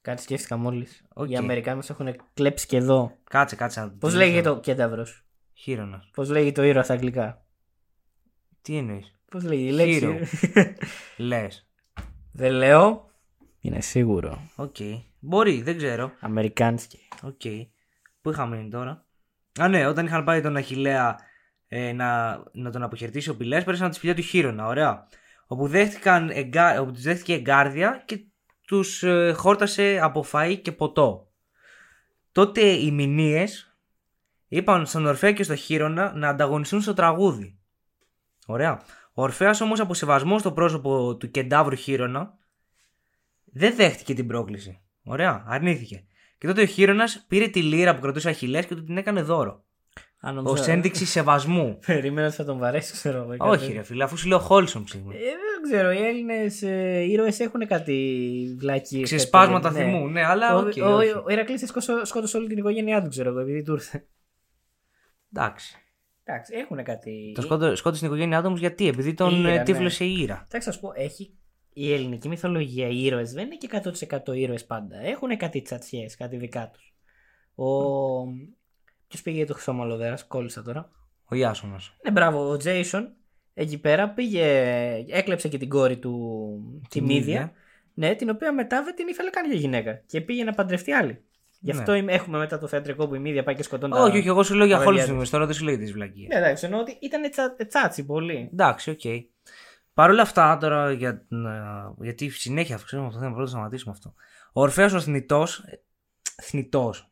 [0.00, 1.04] Κάτι σκέφτηκα μόλις.
[1.14, 1.30] Οκ.
[1.30, 3.16] Οι Αμερικάνοι μας έχουν κλέψει και εδώ.
[3.24, 6.10] Κάτσε, κάτσε να Πώς λέγεται το κένταυρος; Χείρονας.
[6.12, 7.44] Πώς λέγεται το ήρωα στα αγγλικά;
[8.62, 10.18] Τι εννοείς; Πώς λέγεται η λέξη;
[10.54, 10.64] Hero.
[11.16, 11.66] Λες.
[12.32, 13.10] Δεν λέω.
[13.60, 14.50] Είναι σίγουρο.
[14.56, 14.76] Οκ.
[15.18, 16.12] Μπορεί, δεν ξέρω.
[16.20, 17.08] Αμερικάνσκι.
[17.22, 17.40] Οκ.
[18.20, 19.06] Πού είχαμε μείνει τώρα;
[19.60, 21.18] Α, ναι, όταν είχαν πάει τον Αχηλέα
[21.68, 24.66] ε, να, να τον αποχαιρετήσει ο Πηλέας, πέρασαν από τη σπηλιά του Χείρονα.
[24.66, 25.08] Ωραία.
[25.46, 26.80] Όπου, δέχτηκαν εγκα...
[26.80, 28.24] όπου τους δέχτηκε εγκάρδια και
[28.66, 31.32] τους ε, χόρτασε από φαΐ και ποτό.
[32.32, 33.76] Τότε οι μηνύες
[34.48, 37.58] είπαν στον Ορφέα και στο Χείρονα να ανταγωνιστούν στο τραγούδι.
[38.46, 38.82] Ωραία.
[39.16, 42.38] Ο Ορφέας όμως από σεβασμό στο πρόσωπο του κεντάβρου Χείρονα
[43.44, 44.80] δεν δέχτηκε την πρόκληση.
[45.04, 46.04] Ωραία, αρνήθηκε.
[46.38, 49.22] Και τότε ο Χείρονας πήρε τη λύρα που κρατούσε ο Αχιλέας και του την έκανε
[49.22, 49.64] δώρο.
[50.20, 51.78] Αν Ω νόμιζα- ένδειξη σεβασμού.
[51.86, 53.32] Περίμενα ότι θα τον βαρέσει, ξέρω εγώ.
[53.34, 53.74] ή κάτι Όχι, τέτοιο.
[53.76, 55.18] ρε φίλε, αφού σου λέω wholesome σήμερα.
[55.18, 59.02] Ε, δεν ξέρω, οι Έλληνες ε, ήρωες έχουν κάτι βλακίες.
[59.02, 60.72] Ξεσπάσματα θυμού, ναι, αλλά Ο, οκ.
[60.82, 61.08] ο, όχι.
[61.10, 64.06] ο Ηρακλής σκότωσε, σκότωσε όλη την οικογένειά του, ξέρω εγώ, επειδή του ήρθε.
[65.32, 65.76] Εντάξει.
[66.24, 67.32] Εντάξει, έχουν κάτι.
[67.34, 69.62] Το σκότω- σκότωσε την οικογένειά του όμως γιατί, επειδή τον Ήρα, ε, ναι.
[69.62, 70.44] τύφλωσε η Ήρα.
[70.48, 71.34] Εντάξει, θα σου πω, έχει
[71.72, 75.00] η ελληνική μυθολογία, οι ήρωες δεν είναι και 100% ήρωες πάντα.
[75.00, 76.94] Έχουν κάτι τσατσιές, κάτι δικά τους.
[77.54, 77.66] Ο.
[79.08, 80.90] Ποιος πήγε για το χρυσόμαλλο δέρας, κόλλησα τώρα.
[81.28, 81.96] Ο Ιάσονας.
[82.04, 83.12] Ναι, μπράβο, ο Jason
[83.54, 84.44] εκεί πέρα πήγε,
[85.08, 87.20] έκλεψε και την κόρη του, τη Την Μήδεια.
[87.34, 87.52] ίδια.
[87.94, 89.92] Ναι, την οποία μετά δεν την ήθελε καν για γυναίκα.
[90.06, 91.23] Και πήγε να παντρευτεί άλλη.
[91.64, 91.78] Γι' Ναι.
[91.78, 94.28] αυτό είμαι- έχουμε μετά το θεατρικό που η Μήδεια πάει και σκοτώνει τα- Όχι, όχι,
[94.28, 96.28] εγώ σου λέω για τα wholesome παιδιά στιγμές, τώρα δεν σου λέω τις βλακίες.
[96.28, 98.48] Ναι, εντάξει, εννοώ ότι ήταν τσα, τσάτσι πολύ.
[98.52, 99.00] Εντάξει, οκ.
[99.94, 103.92] Παρ' όλα αυτά, τώρα για, να- γιατί συνέχεια ξεφεύγουμε από αυτό το θέμα, πρώτα σταματήσουμε
[103.96, 104.14] αυτό.
[104.52, 105.80] Ο Ορφέας ο θνητός, ε,
[106.42, 107.10] θνητός,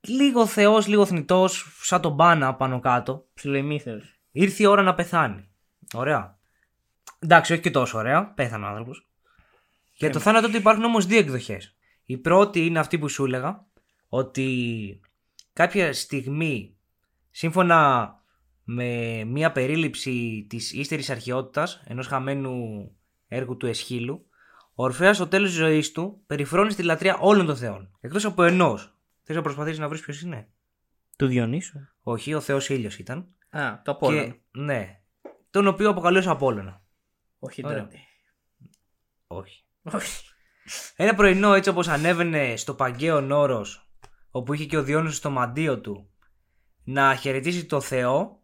[0.00, 4.00] λίγο θεός, λίγο θνητός, σαν τον Μπάνα πάνω κάτω, Ψιλοημίθεο.
[4.32, 5.48] ήρθε η ώρα να πεθάνει.
[5.94, 6.38] Ωραία.
[7.18, 9.06] Εντάξει, όχι και τόσο ωραία, πέθανε ο άνθρωπος.
[9.94, 11.76] Για το θάνατο του υπάρχουν όμως δύο εκδοχές.
[12.04, 13.66] Η πρώτη είναι αυτή που σου έλεγα,
[14.08, 15.00] ότι
[15.52, 16.76] κάποια στιγμή,
[17.30, 18.10] σύμφωνα
[18.64, 22.90] με μία περίληψη της ύστερης αρχαιότητας, ενός χαμένου
[23.26, 24.26] έργου του Εσχύλου,
[24.74, 28.42] ο Ορφέας στο τέλος της ζωής του περιφρόνει στη λατρεία όλων των θεών, εκτός από
[28.42, 28.96] ενός.
[29.22, 30.48] Θες να προσπαθήσεις να βρεις ποιος είναι;
[31.18, 31.78] Του Διονύσου.
[32.02, 33.34] Όχι, ο Θεός Ήλιος ήταν.
[33.50, 34.26] Α, το Απόλλωνα.
[34.26, 35.00] Και, ναι,
[35.50, 36.82] τον οποίο αποκαλούσε Απόλλωνα.
[37.38, 37.78] Όχι, Ωραία.
[37.78, 37.98] ντροπή.
[39.26, 39.64] Όχι.
[39.82, 40.31] Όχι.
[40.96, 43.88] Ένα πρωινό έτσι όπως ανέβαινε στο Παγκαίο Όρος
[44.30, 46.10] όπου είχε και ο Διόνυσος στο μαντίο του
[46.84, 48.40] να χαιρετήσει το Θεό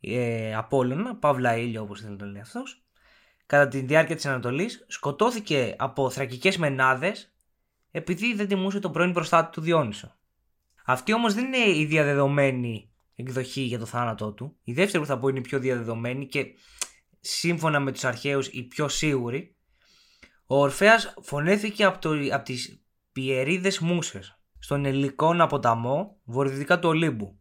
[0.00, 2.82] ε, Απόλλωνα, Παύλα Ήλιο όπως θέλει να το λέει αυτός
[3.46, 7.32] κατά τη διάρκεια της Ανατολής σκοτώθηκε από θρακικές μενάδες
[7.90, 10.16] επειδή δεν τιμούσε τον πρώην προστάτη του Διόνυσο.
[10.84, 14.56] Αυτή όμως δεν είναι η διαδεδομένη εκδοχή για το θάνατό του.
[14.62, 16.46] Η δεύτερη που θα πω είναι η πιο διαδεδομένη και
[17.20, 19.55] σύμφωνα με τους αρχαίους η πιο σίγουρη
[20.46, 22.82] ο Ορφέας φωνέθηκε από, το, από τις
[23.12, 27.40] πιερίδες Μούσες στον Ελικόνα ποταμό βορειοδυτικά του Ολύμπου.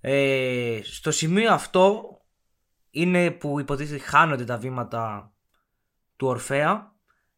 [0.00, 2.02] Ε, στο σημείο αυτό
[2.90, 5.32] είναι που υποτίθεται χάνονται τα βήματα
[6.16, 6.92] του Ορφέα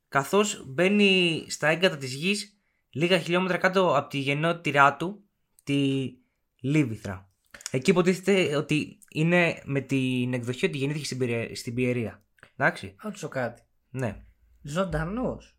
[0.09, 5.25] καθώς μπαίνει στα έγκατα της γης λίγα χιλιόμετρα κάτω από τη γεννότητά του
[5.64, 6.11] τη
[6.61, 7.31] Λίβυθρα.
[7.70, 12.25] Εκεί υποτίθεται ότι είναι με την εκδοχή ότι γεννήθηκε στην, Πιερε- στην Πιερία.
[12.57, 12.87] Εντάξει.
[12.87, 13.62] Να ρωτήσω κάτι.
[13.90, 14.26] Ναι.
[14.67, 15.57] Ζωντανός.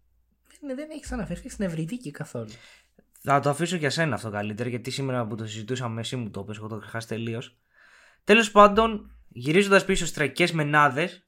[0.61, 2.51] Δεν, δεν έχει αναφερθεί στην Ευρυδίκη καθόλου.
[3.21, 6.39] Θα το αφήσω για σένα αυτό καλύτερα, γιατί σήμερα που το συζητούσαμε, εσύ μου το
[6.39, 7.57] είπες, εγώ το είχα χάσει τελείως.
[8.23, 11.27] Τέλος πάντων, γυρίζοντας πίσω στις τραγικές μενάδες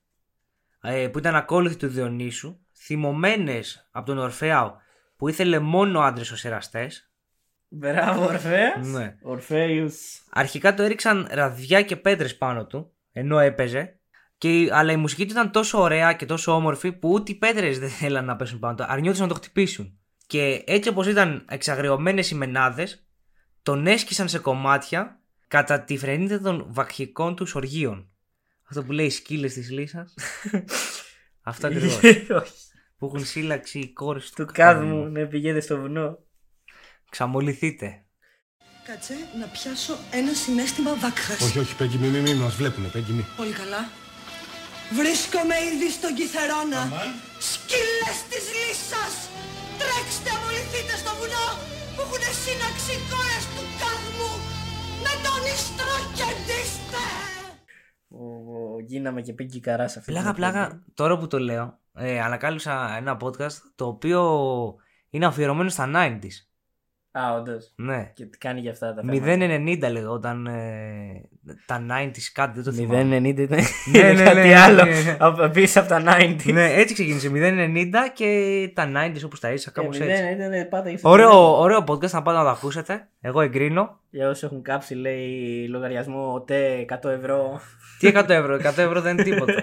[0.82, 4.76] ε, που ήταν ακόλουθοι του Διονύσου, θυμωμένες από τον Ορφέα
[5.16, 7.12] που ήθελε μόνο άντρες ως εραστές.
[7.68, 8.88] Μπράβο, Ορφέας.
[8.88, 9.18] Ναι.
[9.22, 10.24] Ορφέους.
[10.30, 13.99] Αρχικά το έριξαν ραδιά και πέτρες πάνω του, ενώ έπαιζε.
[14.40, 17.80] Και, αλλά η μουσική του ήταν τόσο ωραία και τόσο όμορφη που ούτε οι πέτρες
[17.80, 18.84] δεν θέλαν να πέσουν πάνω του.
[18.88, 20.00] Αρνιόντουσαν να το χτυπήσουν.
[20.28, 23.08] Και έτσι όπως ήταν εξαγριωμένες οι μενάδες,
[23.64, 28.10] τον έσκησαν σε κομμάτια κατά τη φρενίδα των βαχικών του οργείων.
[28.70, 30.14] Αυτό που λέει σκύλες της λύσας.
[31.42, 31.98] Αυτό ακριβώς.
[32.42, 32.54] Όχι.
[32.98, 36.18] που έχουν σύλλαξη οι κόρες του, Του κάδμου να πηγαίνετε στο βουνό.
[37.10, 38.04] Ξαμολυθείτε.
[38.86, 41.42] Κάτσε να πιάσω ένα συνέστημα βάκχας.
[41.42, 43.26] Όχι, όχι, Πέγγι, μη, μη, μη, μας βλέπουνε, Πέγγι, μη.
[43.38, 43.90] Πολύ καλά.
[44.98, 46.82] Βρίσκομαι ήδη στον Κιθερώνα.
[47.50, 49.14] Σκύλες της λύσας!
[49.80, 51.48] Τρέξτε, αμολυθείτε στο βουνό
[51.94, 54.32] που έχουν σύναξη οι κόρες του κάδμου.
[55.06, 57.06] Να τον ιστροκεντήστε!
[58.22, 61.80] Ο, ο, γίναμε και πήγε καράς σε αυτή Πλάκα, την πλάκα, τώρα που το λέω,
[61.94, 64.22] ε, ανακάλυψα ένα podcast το οποίο
[65.10, 66.38] είναι αφιερωμένο στα 90s.
[67.12, 67.72] Α, όντως.
[67.76, 68.12] Ναι.
[68.14, 69.36] Και τι κάνει για αυτά τα θέματα;
[69.88, 71.22] 090 λεγόταν ε,
[71.66, 73.18] τα 90s κάτι, δεν το θυμάμαι.
[73.18, 73.60] 090 ήταν
[73.92, 74.84] Ναι, ναι, κάτι ναι, άλλο.
[74.86, 75.16] ναι.
[75.20, 76.54] Από- Πίσω από τα 90.
[76.54, 77.30] ναι, έτσι ξεκίνησε.
[77.34, 80.24] 090 και τα 90s όπως τα ίσα, κάπως έτσι.
[80.24, 81.08] 090 ήταν πάντα ήρθε.
[81.08, 83.08] Ωραίο, ωραίο podcast να πάτε να το ακούσετε.
[83.22, 84.00] Εγώ εγκρίνω.
[84.10, 87.60] Για όσους έχουν κάψει, λέει λογαριασμό ΤΕ 100 ευρώ.
[88.00, 89.54] Τι 100 ευρώ, 100 ευρώ δεν είναι τίποτα.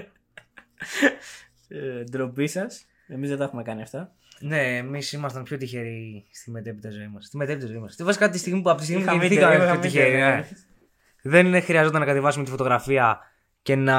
[1.69, 2.87] Ε, Ντροπή σας.
[3.09, 4.13] Εμείς δεν τα έχουμε κάνει αυτά.
[4.41, 7.25] Ναι, εμείς ήμασταν πιο τυχεροί στη μετέπειτα ζωή μας.
[7.25, 7.97] Στη μετέπειτα ζωή μας.
[7.97, 10.09] Τι βασικά τη στιγμή που από τη στιγμή που Είχαμε γεννηθήκαμε είτε- πιο είχαμε τυχεροί.
[10.17, 10.37] είτε-
[11.23, 11.51] ναι.
[11.53, 13.19] Δεν χρειαζόταν να κατεβάσουμε τη φωτογραφία
[13.63, 13.95] και να,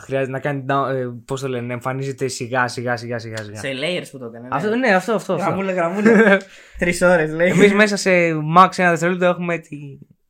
[0.00, 0.64] χρειάζεται να κάνει.
[0.68, 3.36] down- Ε, Πώς το λένε, να εμφανίζεται σιγά σιγά σιγά σιγά.
[3.36, 3.58] σιγά.
[3.58, 4.48] Σε layers που το έκανε.
[4.50, 5.32] Αυτό, ναι, αυτό, αυτό.
[5.32, 5.44] αυτό.
[5.46, 6.40] Γραμμούλα, γραμμούλα.
[6.78, 7.48] Τρεις ώρες λέει.
[7.50, 8.10] Εμείς μέσα σε
[8.56, 9.76] max ένα δευτερόλεπτο έχουμε τη...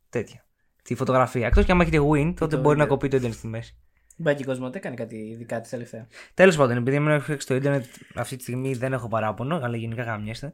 [0.09, 0.45] τέτοια.
[0.83, 1.47] Τη φωτογραφία.
[1.47, 2.87] Εκτός και αν έχετε win, τότε το μπορεί να βίντεο.
[2.87, 3.75] κοπεί το ίντερνετ στη μέση.
[4.15, 8.35] Μπάκι Κοσμοτέ κάνει κάτι ειδικά της τελευταία; Τέλος πάντων, επειδή έμενα έχω το ίντερνετ αυτή
[8.35, 10.53] τη στιγμή δεν έχω παράπονο, αλλά γενικά γαμιέστε.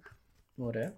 [0.56, 0.94] Ωραία.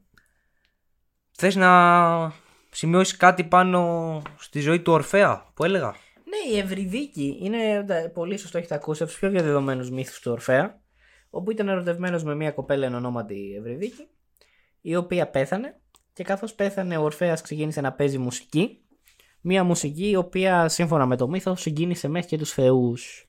[1.32, 2.32] Θες να
[2.72, 8.38] σημειώσεις κάτι πάνω στη ζωή του Ορφέα που έλεγα; Ναι, η Ευρυδίκη είναι τα- πολύ
[8.38, 10.82] σωστό, έχετε ακούσει από τους πιο διαδεδομένους μύθους του Ορφέα.
[11.30, 14.08] Όπου ήταν ερωτευμένος με μια κοπέλα εν ονόματι Ευρυδίκη,
[14.82, 15.80] η οποία πέθανε
[16.14, 18.83] και καθώς πέθανε, ο Ορφέας ξεκίνησε να παίζει μουσική.
[19.46, 23.28] Μια μουσική η οποία σύμφωνα με το μύθος συγκίνησε μέχρι και τους Θεούς.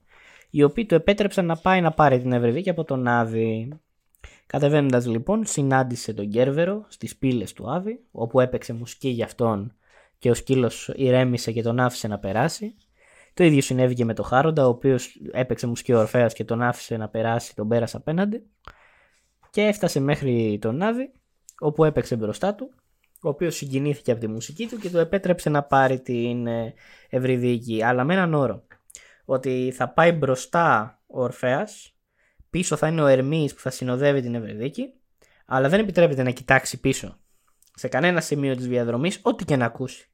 [0.50, 3.68] Οι οποίοι του επέτρεψαν να πάει να πάρει την Ευρυδίκη από τον Άδη.
[4.46, 9.74] Κατεβαίνοντας λοιπόν, συνάντησε τον Κέρβερο στις πύλες του Άδη, όπου έπαιξε μουσική για αυτόν
[10.18, 12.74] και ο σκύλος ηρέμησε και τον άφησε να περάσει.
[13.34, 16.62] Το ίδιο συνέβη και με τον Χάροντα, ο οποίος έπαιξε μουσική ο Ορφέας και τον
[16.62, 18.46] άφησε να περάσει, τον πέρασε απέναντι.
[19.50, 21.12] Και έφτασε μέχρι τον Άδη,
[21.60, 22.70] όπου έπαιξε μπροστά του,
[23.24, 26.74] ο οποίος συγκινήθηκε από τη μουσική του και του επέτρεψε να πάρει την ε,
[27.08, 27.82] Ευρυδίκη.
[27.82, 28.66] Αλλά με έναν όρο.
[29.24, 31.94] Ότι θα πάει μπροστά ο Ορφέας,
[32.50, 34.92] πίσω θα είναι ο Ερμής που θα συνοδεύει την Ευρυδίκη,
[35.46, 37.18] αλλά δεν επιτρέπεται να κοιτάξει πίσω.
[37.74, 40.08] Σε κανένα σημείο της διαδρομής, ό,τι και να ακούσει.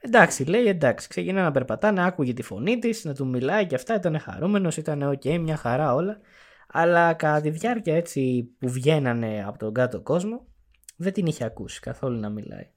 [0.00, 1.08] Εντάξει, λέει εντάξει.
[1.08, 3.94] Ξεκινά να περπατά, να άκουγε τη φωνή της, να του μιλάει και αυτά.
[3.94, 6.20] Ήταν χαρούμενος, ήταν οκ, μια χαρά όλα.
[6.68, 10.46] Αλλά κατά τη διάρκεια έτσι που βγαίνανε από τον κάτω κόσμο,
[10.96, 12.68] δεν την είχε ακούσει καθόλου να μιλάει.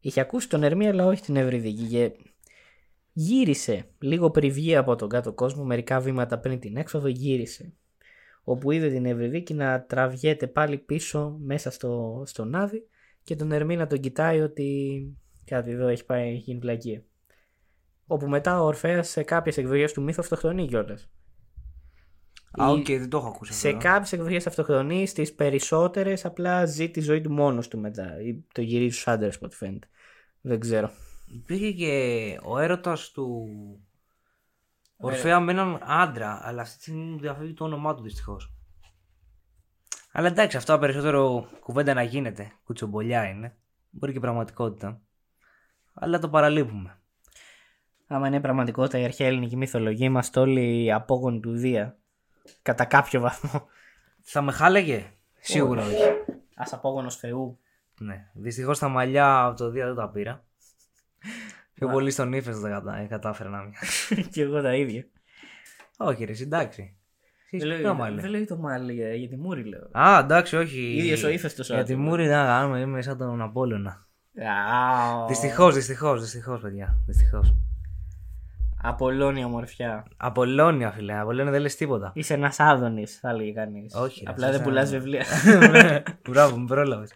[0.00, 1.86] Είχε ακούσει τον Ερμή, αλλά όχι την Ευρυδίκη.
[1.86, 2.12] Και
[3.12, 7.72] γύρισε λίγο πριν βγει από τον κάτω κόσμο, μερικά βήματα πριν την έξοδο, γύρισε.
[8.42, 12.86] Όπου είδε την Ευρυδίκη να τραβιέται πάλι πίσω μέσα στο, στον Άδη
[13.22, 15.00] και τον Ερμή να τον κοιτάει ότι
[15.44, 17.04] κάτι εδώ έχει πάει, έχει γίνει μαλακία.
[18.06, 21.10] Όπου μετά ο Ορφέας σε κάποιες εκδοχές του μύθου αυτοκτονεί κιόλας.
[22.50, 23.68] Α, Η- οκ, δεν το έχω ακούσει αυτό.
[23.68, 28.20] Σε κάποιες εκδοχές αυτοκτονεί, στις περισσότερες απλά ζει τη ζωή του μόνος του μετά.
[28.22, 29.88] Ή το γυρίζει στους άντρες από ό,τι φαίνεται.
[30.40, 30.90] Δεν ξέρω.
[31.26, 33.46] Υπήρχε και ο έρωτας του
[34.96, 38.52] Ορφέα με έναν άντρα, αλλά αυτή τη στιγμή μου διαφεύγει το όνομά του δυστυχώς.
[40.12, 42.52] Αλλά εντάξει, αυτά περισσότερο κουβέντα να γίνεται.
[42.64, 43.56] Κουτσομπολιά είναι.
[43.90, 45.00] Μπορεί και πραγματικότητα.
[45.94, 47.00] Αλλά το παραλείπουμε.
[48.06, 51.98] Άμα είναι πραγματικότητα η αρχαία ελληνική μυθολογία, είμαστε όλοι απόγονοι του Δία.
[52.62, 53.66] Κατά κάποιο βαθμό.
[54.22, 56.02] Θα με χάλεγε; Σίγουρα όχι.
[56.54, 57.58] Α απόγονος Θεού.
[57.98, 58.26] Ναι.
[58.32, 60.44] Δυστυχώς τα μαλλιά από το Δία δεν τα πήρα.
[61.74, 63.06] Πιο πολύ στον ύφεσο δεν κατα...
[63.08, 63.72] κατάφερα να μην.
[64.32, 65.04] και εγώ τα ίδια.
[65.96, 66.94] όχι, ρε, εντάξει.
[67.52, 69.88] Εσύ Δεν ποιο λέω, μαλλί; δεν λέω το μάλι για, για τη μούρη λέω.
[69.92, 70.94] Α, εντάξει, όχι.
[70.96, 72.10] Ίδιος ο ύφεστος ο Για τη άνθρωπος.
[72.10, 74.06] Μούρη δεν κάνουμε, είμαι σαν τον Απόλλωνα.
[74.38, 75.26] Αου.
[75.26, 76.98] Δυστυχώς, δυστυχώς, δυστυχώς, παιδιά.
[77.06, 77.54] Δυστυχώς.
[78.82, 80.06] Απολώνει ομορφιά.
[80.16, 81.18] Απολώνια, φίλε.
[81.18, 82.12] Απολώνια δεν λες τίποτα.
[82.14, 83.94] Είσαι ένας άδωνης, θα έλεγε κανείς.
[83.94, 85.24] Όχι, ρε, Απλά είσαι δεν πουλάς ένα- βιβλία.
[86.28, 87.12] Μπράβο, με πρόλαβες.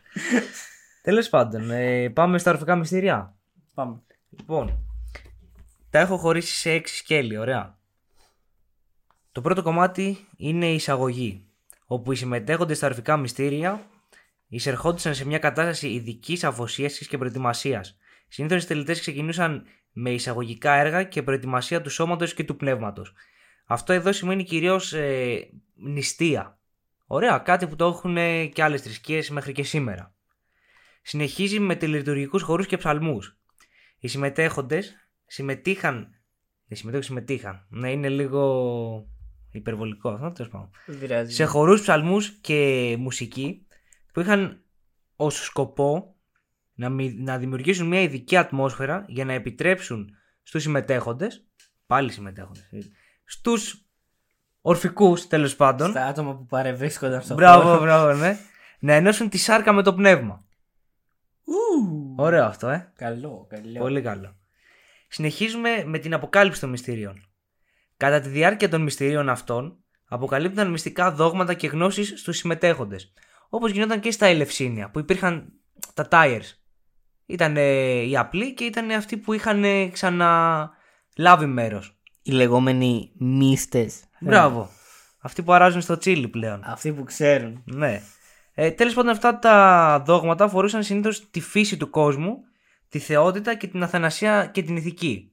[1.03, 3.35] Τέλος πάντων, ε, πάμε στα ορφικά μυστήρια.
[3.75, 4.01] Πάμε.
[4.39, 4.87] Λοιπόν,
[5.91, 7.79] τα έχω χωρίσει σε έξι σκέλη, ωραία.
[9.33, 11.47] Το πρώτο κομμάτι είναι η εισαγωγή,
[11.87, 13.87] όπου οι συμμετέχοντες στα ορφικά μυστήρια
[14.49, 17.97] εισερχόντουσαν σε μια κατάσταση ειδικής αφοσίασης και προετοιμασίας.
[18.35, 23.13] Συνήθως οι τελετές ξεκινούσαν με εισαγωγικά έργα και προετοιμασία του σώματος και του πνεύματος.
[23.67, 26.59] Αυτό εδώ σημαίνει κυρίως ε, νηστεία.
[27.07, 30.15] Ωραία, κάτι που το έχουν ε, και άλλες θρησκείες μέχρι και σήμερα.
[31.03, 33.39] Συνεχίζει με τελετουργικούς χορούς και ψαλμούς.
[33.99, 34.95] Οι συμμετέχοντες
[35.27, 36.09] συμμετείχαν.
[36.67, 37.67] Δεν συμμετέχουν, συμμετείχαν.
[37.69, 39.09] Ναι, είναι λίγο
[39.51, 40.71] υπερβολικό αυτό, τέλος πάντων.
[40.87, 41.35] Δεν πειράζει.
[41.35, 43.67] Σε χορούς, ψαλμούς και μουσική
[44.13, 44.65] που είχαν
[45.17, 46.14] ως σκοπό
[46.75, 50.09] να, μη- να δημιουργήσουν μια ειδική ατμόσφαιρα για να επιτρέψουν
[50.43, 51.45] στους συμμετέχοντες,
[51.87, 52.79] πάλι συμμετέχοντες, ε,
[53.25, 53.85] στους
[54.61, 57.81] ορφικούς τέλος πάντων, Στα άτομα που παρευρίσκονταν στο μπράβο, χώρο.
[57.81, 58.39] μπράβο, ναι,
[58.79, 60.45] να ενώσουν τη σάρκα με το πνεύμα.
[61.45, 62.93] Ου, Ωραίο αυτό, ε.
[62.97, 63.79] Καλό, καλό.
[63.79, 64.37] Πολύ καλό.
[65.09, 67.29] Συνεχίζουμε με την αποκάλυψη των μυστηρίων.
[67.97, 73.13] Κατά τη διάρκεια των μυστηρίων αυτών, αποκαλύπτονταν μυστικά δόγματα και γνώσεις στους συμμετέχοντες.
[73.49, 75.53] Όπως γινόταν και στα Ελευσίνια, που υπήρχαν
[75.95, 76.43] τα tires.
[77.27, 77.57] Ήταν
[78.07, 81.99] οι απλοί και ήταν αυτοί που είχαν ε, ξαναλάβει μέρος.
[82.23, 84.01] Οι λεγόμενοι μίστες.
[84.21, 84.71] Μπράβο.
[85.21, 86.61] Αυτοί που αράζουν στο τσίλι πλέον.
[86.65, 87.63] Αυτοί που ξέρουν.
[87.65, 88.01] Ναι.
[88.55, 92.37] Ε, Τέλος πάντων, αυτά τα δόγματα αφορούσαν συνήθως τη φύση του κόσμου,
[92.89, 95.33] τη θεότητα και την αθανασία και την ηθική.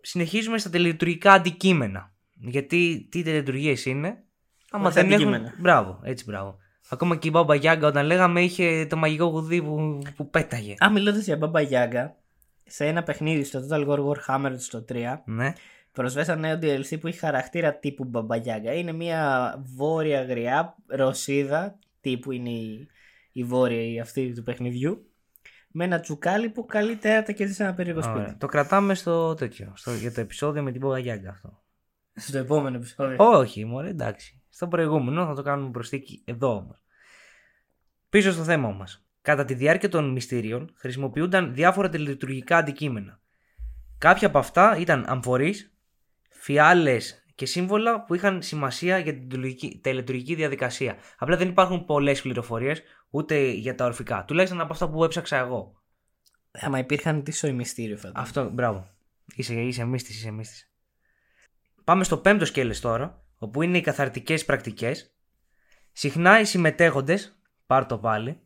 [0.00, 2.12] Συνεχίζουμε στα τελετουργικά αντικείμενα.
[2.34, 4.22] Γιατί τι τελετουργίες είναι,
[4.70, 5.14] άμα Όχι δεν έχουν.
[5.14, 5.54] αντικείμενα.
[5.58, 6.58] Μπράβο, έτσι μπράβο.
[6.90, 10.74] Ακόμα και η Μπάμπα Γιάγκα όταν λέγαμε είχε το μαγικό γουδί που, που πέταγε.
[10.84, 12.16] Α, μιλώντας για Μπαμπα Γιάγκα,
[12.64, 15.52] σε ένα παιχνίδι στο Total War Warhammer στο 3, Ναι.
[15.92, 18.72] προσθέσαν νέο DLC που έχει χαρακτήρα τύπου Μπαμπα Γιάγκα.
[18.72, 22.88] Είναι μια βόρεια γριά ρωσίδα, τύπου είναι η,
[23.32, 25.02] η βόρεια η αυτή του παιχνιδιού,
[25.70, 28.22] με ένα τσουκάλι που καλεί τέρατα και ζει σε ένα περίεργο Ωραία.
[28.22, 28.38] σπίτι.
[28.38, 29.72] Το κρατάμε στο τέτοιο.
[29.76, 31.62] Στο, για το επεισόδιο με την Μπάμπα Γιάγκα αυτό.
[32.14, 33.16] Στο επόμενο επεισόδιο.
[33.18, 34.40] Όχι, μωρέ, εντάξει.
[34.48, 36.82] Στο προηγούμενο θα το κάνουμε προσθήκη εδώ όμως.
[38.08, 39.06] Πίσω στο θέμα μας.
[39.22, 43.20] Κατά τη διάρκεια των μυστήριων χρησιμοποιούνταν διάφορα τελετουργικά αντικείμενα.
[43.98, 45.74] Κάποια από αυτά ήταν αμφορείς,
[46.30, 50.96] φιάλες και σύμβολα που είχαν σημασία για την τελετουργική- τελετουργική διαδικασία.
[51.18, 54.24] Απλά δεν υπάρχουν πολλές πληροφορίες ούτε για τα ορφικά.
[54.24, 55.82] Τουλάχιστον από αυτά που έψαξα εγώ.
[56.50, 58.22] Άμα υπήρχαν τι σοϊ μυστήριο φαντάζομαι.
[58.22, 58.90] Αυτό, μπράβο.
[59.34, 60.72] Είσαι, είσαι μύστης, είσαι μύστης.
[61.84, 65.14] Πάμε στο πέμπτο σκέλες τώρα, όπου είναι οι καθαρτικές πρακτικές.
[65.92, 68.40] Συχνά οι συμμετέχοντες, πάρ το πάλι,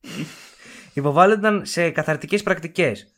[0.94, 3.12] υποβάλλονταν σε καθαρτικές πρακτικές,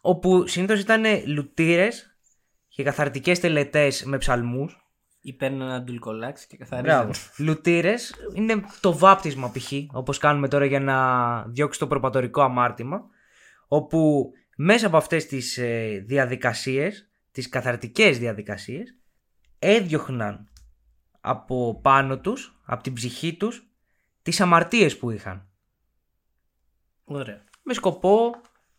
[0.00, 2.16] όπου συνήθως ήταν λουτήρες
[2.68, 4.84] και καθαρτικές τελετές με ψαλμούς.
[5.22, 6.98] Ή παίρνουν ένα ντουλκολάξ και καθαρίζουν.
[6.98, 7.12] Μπράβο.
[7.36, 9.72] Λουτήρες είναι το βάπτισμα π.χ.
[9.92, 13.02] όπως κάνουμε τώρα για να διώξει το προπατορικό αμάρτημα.
[13.68, 18.99] Όπου μέσα από αυτές τις ε, διαδικασίες, τις καθαρτικές διαδικασίες,
[19.62, 20.48] έδιωχναν
[21.20, 23.66] από πάνω τους, από την ψυχή τους,
[24.22, 25.48] τις αμαρτίες που είχαν.
[27.04, 27.44] Ωραία.
[27.62, 28.30] Με σκοπό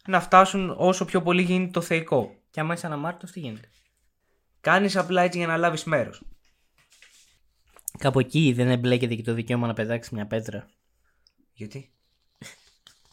[0.08, 2.36] να φτάσουν όσο πιο πολύ γίνεται το θεϊκό.
[2.50, 3.70] Και άμα είσαι αναμάρτητος, τι γίνεται;
[4.62, 6.24] Κάνεις απλά έτσι για να λάβεις μέρος.
[7.98, 10.68] Κάπου εκεί δεν εμπλέκεται και το δικαίωμα να πετάξει μια πέτρα.
[11.54, 11.92] Γιατί;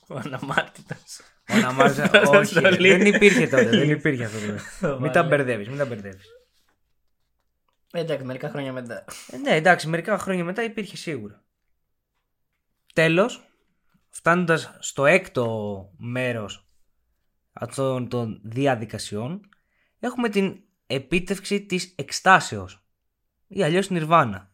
[0.09, 1.21] Ο αναμάρτητος.
[1.51, 2.89] Ο Ναμάρζα, όχι, ρε, Στολή.
[2.89, 3.65] δεν υπήρχε τότε.
[3.65, 4.39] Δεν υπήρχε αυτό.
[4.41, 4.61] τότε.
[5.03, 5.37] μην τα Βάλε.
[5.37, 6.27] μπερδεύεις, μην τα μπερδεύεις.
[7.93, 9.05] Εντάξει, μερικά χρόνια μετά.
[9.43, 11.45] ναι, εντάξει, μερικά χρόνια μετά υπήρχε σίγουρα.
[12.95, 13.49] Τέλος,
[14.09, 16.69] φτάνοντας στο έκτο μέρος
[17.53, 19.41] αυτών των διαδικασιών,
[19.99, 22.87] έχουμε την επίτευξη της εκστάσεως
[23.47, 24.53] ή αλλιώς νιρβάνα.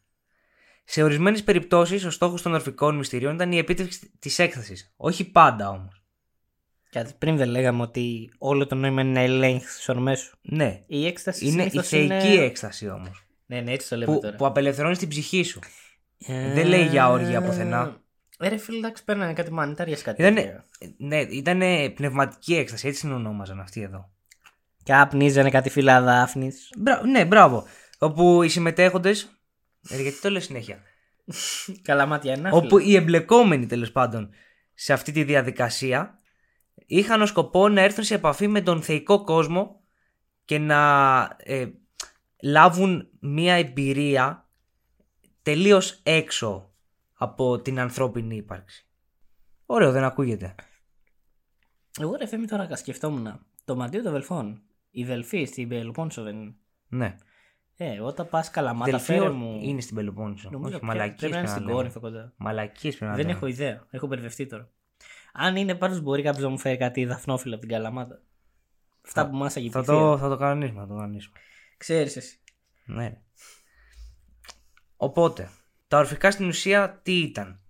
[0.85, 4.95] Σε ορισμένες περιπτώσεις ο στόχος των ορφικών μυστηρίων ήταν η επίτευξη της έκθεσης.
[4.97, 6.05] Όχι πάντα όμως.
[6.91, 10.39] Κάτι πριν δεν λέγαμε ότι όλο το νόημα είναι να ελέγχεις τις ορμές σου.
[10.43, 12.45] Ναι, Η έκσταση είναι η συνήθως θεϊκή είναι...
[12.45, 13.24] έκσταση όμως.
[13.55, 14.37] Ναι, ναι, έτσι το λέμε που, τώρα.
[14.37, 15.59] που απελευθερώνεις την ψυχή σου.
[16.27, 18.03] Ε, δεν λέει για όργια πουθενά.
[18.39, 20.23] Ε, ρε φίλε, εντάξει, παίρνανε κάτι μανιτάρια κάτι.
[20.23, 20.65] Ήτανε, τέτοια.
[20.97, 21.63] ναι, ήταν
[21.95, 24.11] πνευματική έκσταση, έτσι την ονόμαζαν αυτοί εδώ.
[24.83, 26.51] Και άπνιζανε κάτι φύλλα δάφνη.
[26.79, 27.67] Μπρα, ναι, μπράβο.
[27.99, 29.13] Όπου οι συμμετέχοντε.
[29.81, 30.79] γιατί το λέω συνέχεια;
[31.83, 32.51] Καλά μάτια ένα.
[32.53, 34.31] όπου οι εμπλεκόμενοι τέλος πάντων
[34.75, 36.19] σε αυτή τη διαδικασία
[36.87, 39.81] είχαν ως σκοπό να έρθουν σε επαφή με τον θεϊκό κόσμο
[40.45, 41.67] και να ε,
[42.43, 44.49] λάβουν μία εμπειρία
[45.43, 46.73] τελείως έξω
[47.15, 48.87] από την ανθρώπινη ύπαρξη.
[49.67, 50.55] Ωραίο, δεν ακούγεται.
[52.01, 53.47] Εγώ ρε Φέμη τώρα σκεφτόμουν.
[53.65, 54.63] Το μαντίο των Δελφών.
[54.91, 56.55] Η Δελφή στην Πελοπόννησο δεν είναι.
[56.89, 57.17] Ναι.
[57.77, 59.59] Ε, όταν πας καλαμάτα, Δελφίο φέρε μου.
[59.63, 60.51] είναι στην Πελοπόννησο.
[60.51, 61.73] Νομίζω Όχι, πια- μαλακίες πρέπει να είναι στην λέμε.
[61.75, 62.33] Κόρινθο κοντά.
[62.37, 63.37] Μαλακίες πρέπει να Δεν λέμε.
[63.37, 63.87] έχω ιδέα.
[63.91, 64.71] Έχω μπερδευτεί τώρα.
[65.33, 68.21] Αν είναι πάντως μπορεί κάποιος να μου φέρει κάτι δαφνόφιλο από την Καλαμάτα.
[69.05, 69.87] Αυτά που μας Θα αγγιπηθεί.
[69.87, 71.39] το, θα το κανονίσουμε, θα το κανονίσουμε.
[71.85, 72.39] Ξέρεις εσύ.
[72.85, 73.09] Ναι.
[73.09, 73.21] ρε.
[74.97, 75.51] Οπότε,
[75.89, 77.61] τα ορφικά στην ουσία τι ήταν;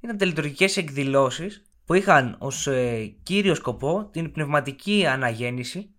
[0.00, 5.94] Ήταν τελετουργικές εκδηλώσεις που είχαν ως ε, κύριο σκοπό την πνευματική αναγέννηση,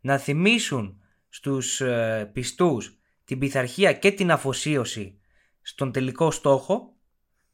[0.00, 5.20] να θυμίσουν στους ε, πιστούς την πειθαρχία και την αφοσίωση
[5.62, 6.96] στον τελικό στόχο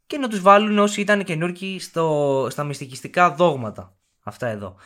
[0.06, 3.96] και να τους βάλουν όσοι ήταν καινούργοι στο, στα μυστικιστικά δόγματα.
[4.22, 4.76] Αυτά εδώ.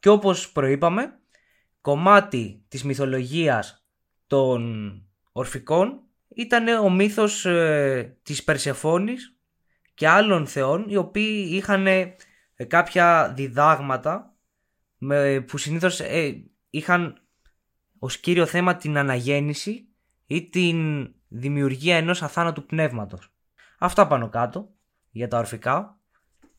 [0.00, 1.20] Και όπως προείπαμε,
[1.80, 3.79] κομμάτι της μυθολογίας
[4.30, 5.02] των
[5.32, 9.36] ορφικών ήταν ο μύθος ε, της Περσεφόνης
[9.94, 12.16] και άλλων θεών οι οποίοι είχαν ε,
[12.66, 14.34] κάποια διδάγματα
[14.98, 17.22] με, που συνήθως ε, είχαν
[17.98, 19.88] ως κύριο θέμα την αναγέννηση
[20.26, 23.32] ή την δημιουργία ενός αθάνατου πνεύματος.
[23.78, 24.68] Αυτά πάνω κάτω
[25.10, 25.98] για τα ορφικά.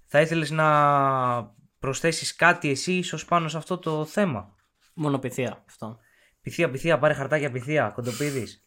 [0.05, 4.55] Θα ήθελες να προσθέσεις κάτι εσύ ίσως πάνω σε αυτό το θέμα;
[4.93, 5.99] Μονοπηθία αυτό.
[6.41, 8.65] Πυθία, πυθία, πάρε χαρτάκια πυθία, κοντοπίδης.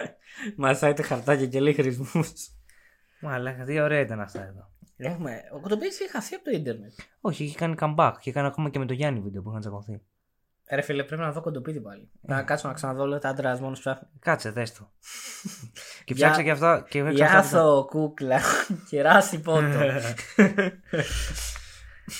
[0.56, 2.24] Μασάτε χαρτάκια και λέει χρησμού.
[3.20, 4.70] Μαλάκα, τι ωραία ήταν αυτά εδώ.
[4.96, 5.40] Έχουμε.
[5.54, 6.92] Ο Κοντοπίδης είχε χαθεί από το ίντερνετ.
[7.20, 10.00] Όχι, είχε κάνει comeback και έκανε ακόμα και με το Γιάννη βίντεο που είχαν τσακωθεί.
[10.70, 12.10] Ρε φίλε, πρέπει να δω κοντοπίδι πάλι.
[12.20, 14.08] Να κάτσω να ξαναδώ λέω τα άντρας μόνος ψάχνει.
[14.18, 14.92] Κάτσε, δες το.
[16.04, 16.86] και Για- ψάξα και αυτά.
[16.88, 17.38] Και έπαιξα αυτά.
[17.38, 18.40] Γιάθο κούκλα.
[18.90, 19.78] Κεράσι πότο.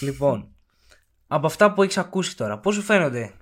[0.01, 0.55] λοιπόν,
[1.27, 3.33] από αυτά που έχεις ακούσει τώρα, πώς σου φαίνονται;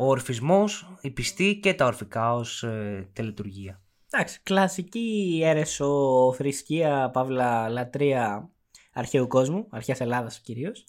[0.00, 2.64] Ο ορφισμός, η πιστή και τα ορφικά ως
[3.12, 3.80] τελετουργία.
[4.12, 8.50] Εντάξει, κλασική αίρεσο θρησκεία, παύλα λατρεία
[8.92, 10.84] αρχαίου κόσμου, αρχαίας Ελλάδας κυρίως.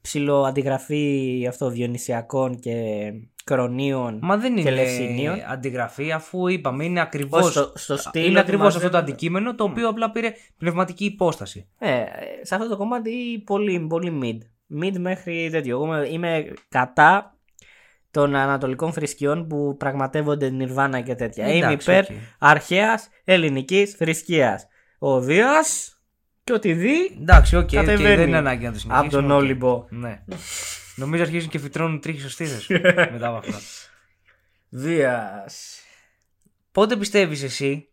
[0.00, 2.74] Ψηλό αντιγραφή αυτό διονυσιακών και
[3.44, 5.38] κρονίων Μα δεν και είναι λευσινίων.
[5.48, 7.38] αντιγραφή, αφού είπαμε είναι ακριβώ.
[7.38, 9.10] Όχι, στο- στο στυλ είναι ότι ακριβώ αυτό το μαζεύονται.
[9.10, 11.66] αντικείμενο το οποίο απλά πήρε πνευματική υπόσταση.
[11.78, 12.04] Ε,
[12.42, 14.38] σε αυτό το κομμάτι πολύ, πολύ mid.
[14.82, 15.76] Mid μέχρι τέτοιο.
[15.76, 17.33] Εγώ είμαι- είμαι κατά
[18.14, 21.46] των ανατολικών θρησκειών που πραγματεύονται Νιρβάνα και τέτοια.
[21.48, 22.18] είμαι Εντάξει, υπέρ οκ.
[22.38, 24.66] αρχαίας ελληνικής θρησκείας.
[24.98, 25.98] Ο Δίας
[26.44, 28.14] και ό,τι δει Εντάξει, οκ, οκ, Κατεβαίνει.
[28.16, 29.06] δεν είναι ανάγκη να το συνεχίσουμε.
[29.16, 29.38] από τον οκ.
[29.38, 29.86] Όλυμπο.
[29.90, 30.22] Ναι.
[30.96, 32.46] Νομίζω αρχίζουν και φυτρώνουν τρίχες σωστή
[33.12, 33.60] μετά από αυτά.
[34.68, 35.78] Δίας.
[36.72, 37.88] Πότε πιστεύεις εσύ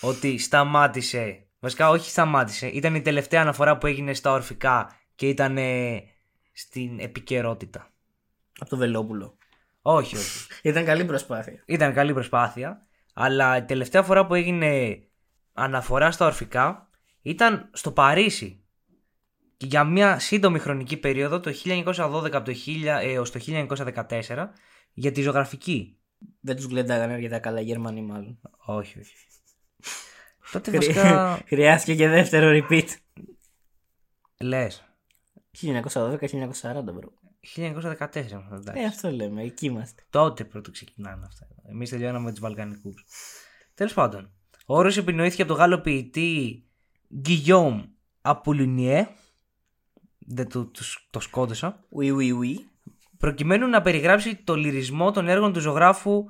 [0.00, 5.56] ότι σταμάτησε, βασικά όχι σταμάτησε, ήταν η τελευταία αναφορά που έγινε στα ορφικά και ήταν
[5.58, 6.02] ε,
[6.52, 7.91] στην επικαιρότητα;
[8.62, 9.36] Από το Βελόπουλο.
[9.82, 10.46] Όχι, όχι.
[10.62, 11.62] Ήταν καλή προσπάθεια.
[11.66, 15.02] Ήταν καλή προσπάθεια, αλλά η τελευταία φορά που έγινε
[15.52, 16.88] αναφορά στα ορφικά
[17.22, 18.64] ήταν στο Παρίσι.
[19.56, 24.48] Και για μια σύντομη χρονική περίοδο, το 1912 από το 1000 έως το 1914,
[24.92, 25.98] για τη ζωγραφική.
[26.40, 28.40] Δεν τους γλεντάγανε αρκετά καλά οι Γερμανοί μάλλον.
[28.64, 29.14] Όχι, όχι.
[30.52, 32.86] Τότε βασικά Χρειάστηκε και δεύτερο repeat.
[34.40, 34.84] λες.
[35.62, 36.18] 1912-1940
[36.84, 37.12] bro.
[37.56, 38.14] 1914
[38.52, 38.72] εντάξει.
[38.74, 40.02] Ε, αυτό λέμε, εκεί είμαστε.
[40.10, 41.46] Τότε πρώτο ξεκινάνε αυτά.
[41.68, 43.04] Εμείς τελειώναμε με τους Βαλκανικούς.
[43.74, 44.30] Τέλος πάντων,
[44.66, 46.64] ο όρος επινοήθηκε από τον Γάλλο ποιητή
[47.24, 47.84] Guillaume
[48.22, 49.04] Apollinaire.
[50.18, 50.80] Δεν το, το,
[51.10, 51.84] το σκότωσα.
[51.96, 52.54] Oui, oui, oui.
[53.18, 56.24] Προκειμένου να περιγράψει το λυρισμό των έργων του ζωγράφου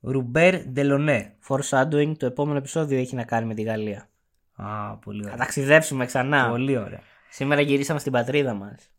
[0.00, 1.36] Ρουμπέρ Ντελονέ.
[1.48, 4.08] Foreshadowing, το επόμενο επεισόδιο έχει να κάνει με τη Γαλλία.
[4.54, 5.38] Α, πολύ Θα ωραία.
[5.38, 6.48] ταξιδέψουμε ξανά.
[6.48, 7.00] Πολύ ωραία.
[7.30, 8.90] Σήμερα γυρίσαμε στην πατρίδα μας.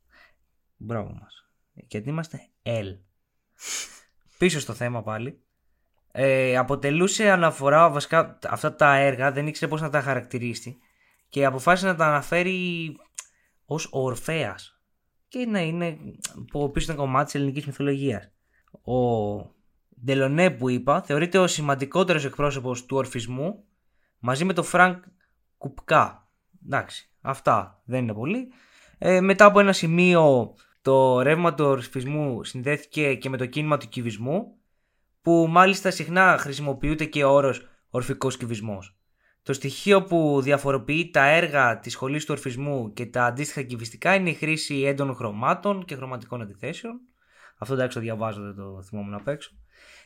[0.78, 1.43] Μπράβο μας.
[1.74, 2.98] Γιατί είμαστε L.
[4.38, 5.42] Πίσω στο θέμα πάλι.
[6.12, 10.78] Ε, αποτελούσε αναφορά, βασικά αυτά τα έργα δεν ήξερε πώς να τα χαρακτηρίσει
[11.30, 12.96] και αποφάσισε να τα αναφέρει
[13.66, 14.82] ως ο Ορφέας
[15.28, 15.98] και να είναι
[16.52, 18.32] που πίσω ήταν κομμάτι της ελληνικής μυθολογίας.
[18.82, 19.38] Ο
[20.04, 23.64] Ντελονέ που είπα θεωρείται ο σημαντικότερος εκπρόσωπος του ορφισμού
[24.20, 25.04] μαζί με τον Φρανκ
[25.58, 26.28] Κουπκά.
[26.66, 28.52] Εντάξει, αυτά δεν είναι πολύ.
[28.98, 30.54] Ε, μετά από ένα σημείο
[30.84, 34.58] το ρεύμα του ορφισμού συνδέθηκε και με το κίνημα του κυβισμού
[35.22, 38.96] που μάλιστα συχνά χρησιμοποιείται και ο όρος ορφικός κυβισμός.
[39.44, 44.30] Το στοιχείο που διαφοροποιεί τα έργα της σχολής του ορφισμού και τα αντίστοιχα κυβιστικά είναι
[44.30, 47.00] η χρήση έντονων χρωμάτων και χρωματικών αντιθέσεων.
[47.58, 49.52] Αυτό εντάξει το διαβάζω, δεν το θυμόμουν απ' έξω.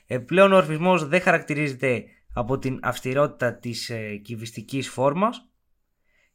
[0.07, 2.03] Ε, πλέον ο ορφισμός δεν χαρακτηρίζεται
[2.33, 5.47] από την αυστηρότητα της ε, κυβιστικής φόρμας.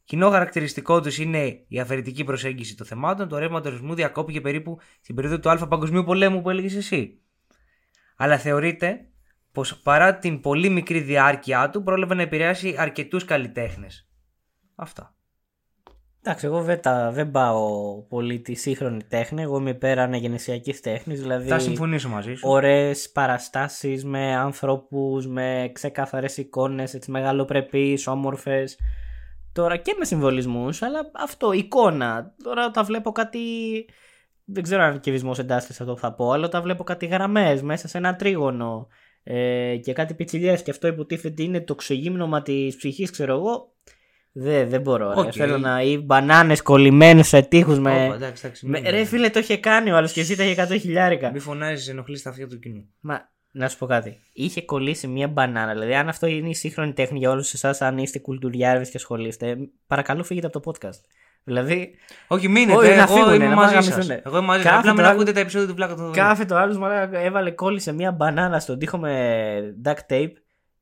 [0.03, 3.27] Κοινό χαρακτηριστικό τους είναι η αφαιρετική προσέγγιση των θεμάτων.
[3.27, 7.21] Το ρεύμα του ορφισμού διακόπηκε περίπου στην περίοδο του Α Παγκοσμίου Πολέμου που έλεγες εσύ.
[8.17, 9.07] Αλλά θεωρείται
[9.51, 14.07] πως παρά την πολύ μικρή διάρκεια του πρόλαβε να επηρεάσει αρκετούς καλλιτέχνες.
[14.75, 15.15] Αυτά.
[16.25, 19.41] Εντάξει, εγώ δεν, τα, δεν πάω πολύ τη σύγχρονη τέχνη.
[19.41, 21.21] Εγώ είμαι υπέρ αναγεννησιακής τέχνης.
[21.21, 22.49] Δηλαδή, Θα συμφωνήσω μαζί σου.
[22.49, 28.77] ωραίες παραστάσεις με ανθρώπους, με ξεκαθαρέ εικόνες, μεγαλοπρεπείς, όμορφες.
[29.53, 32.35] Τώρα και με συμβολισμούς, αλλά αυτό, εικόνα.
[32.43, 33.39] Τώρα όταν βλέπω κάτι.
[34.45, 37.61] Δεν ξέρω αν κυβισμός εντάσσεται σε αυτό που θα πω, αλλά όταν βλέπω κάτι γραμμές
[37.61, 38.87] μέσα σε ένα τρίγωνο
[39.23, 43.71] ε, και κάτι πιτσιλιές και αυτό υποτίθεται είναι το ξεγύμνομα της ψυχής, ξέρω εγώ.
[44.35, 45.13] Δεν, δεν μπορώ.
[45.13, 45.19] Ρε.
[45.19, 45.31] Οκ.
[45.35, 45.81] Θέλω να.
[45.81, 48.05] ή μπανάνες κολλημένες σε τοίχους με.
[48.05, 50.43] Ωπα, εντάξει, εντάξει, με μην- ρε φίλε, το είχε κάνει ο άλλος και εσύ τα
[50.43, 51.31] είχε 100 χιλιάρικα.
[51.31, 52.89] Μη φωνάζεις, ενοχλείς τα αυτιά του κοινού.
[52.99, 54.19] Μα να σου πω κάτι.
[54.33, 55.71] Είχε κολλήσει μία μπανάνα.
[55.73, 59.55] Δηλαδή, αν αυτό είναι η σύγχρονη τέχνη για όλους εσάς, αν είστε κουλτουριάρηδες και ασχολείστε,
[59.87, 60.99] παρακαλώ φύγετε από το podcast.
[61.43, 61.95] Δηλαδή,
[62.27, 62.77] Όχι, μείνετε.
[62.77, 64.03] Όχι, να εγώ φύγουνε, είμαι να μαζί μάγαμισούνε.
[64.03, 64.21] σας.
[64.25, 64.79] Εγώ είμαι μαζί Κάθε σα.
[64.79, 66.11] Απλά μην το άλλο- ακούτε τα επεισόδια του πλάκα του.
[66.13, 70.31] κάθε το άλλος μαλάκα έβαλε κόλλησε μία μπανάνα στον τοίχο με duct tape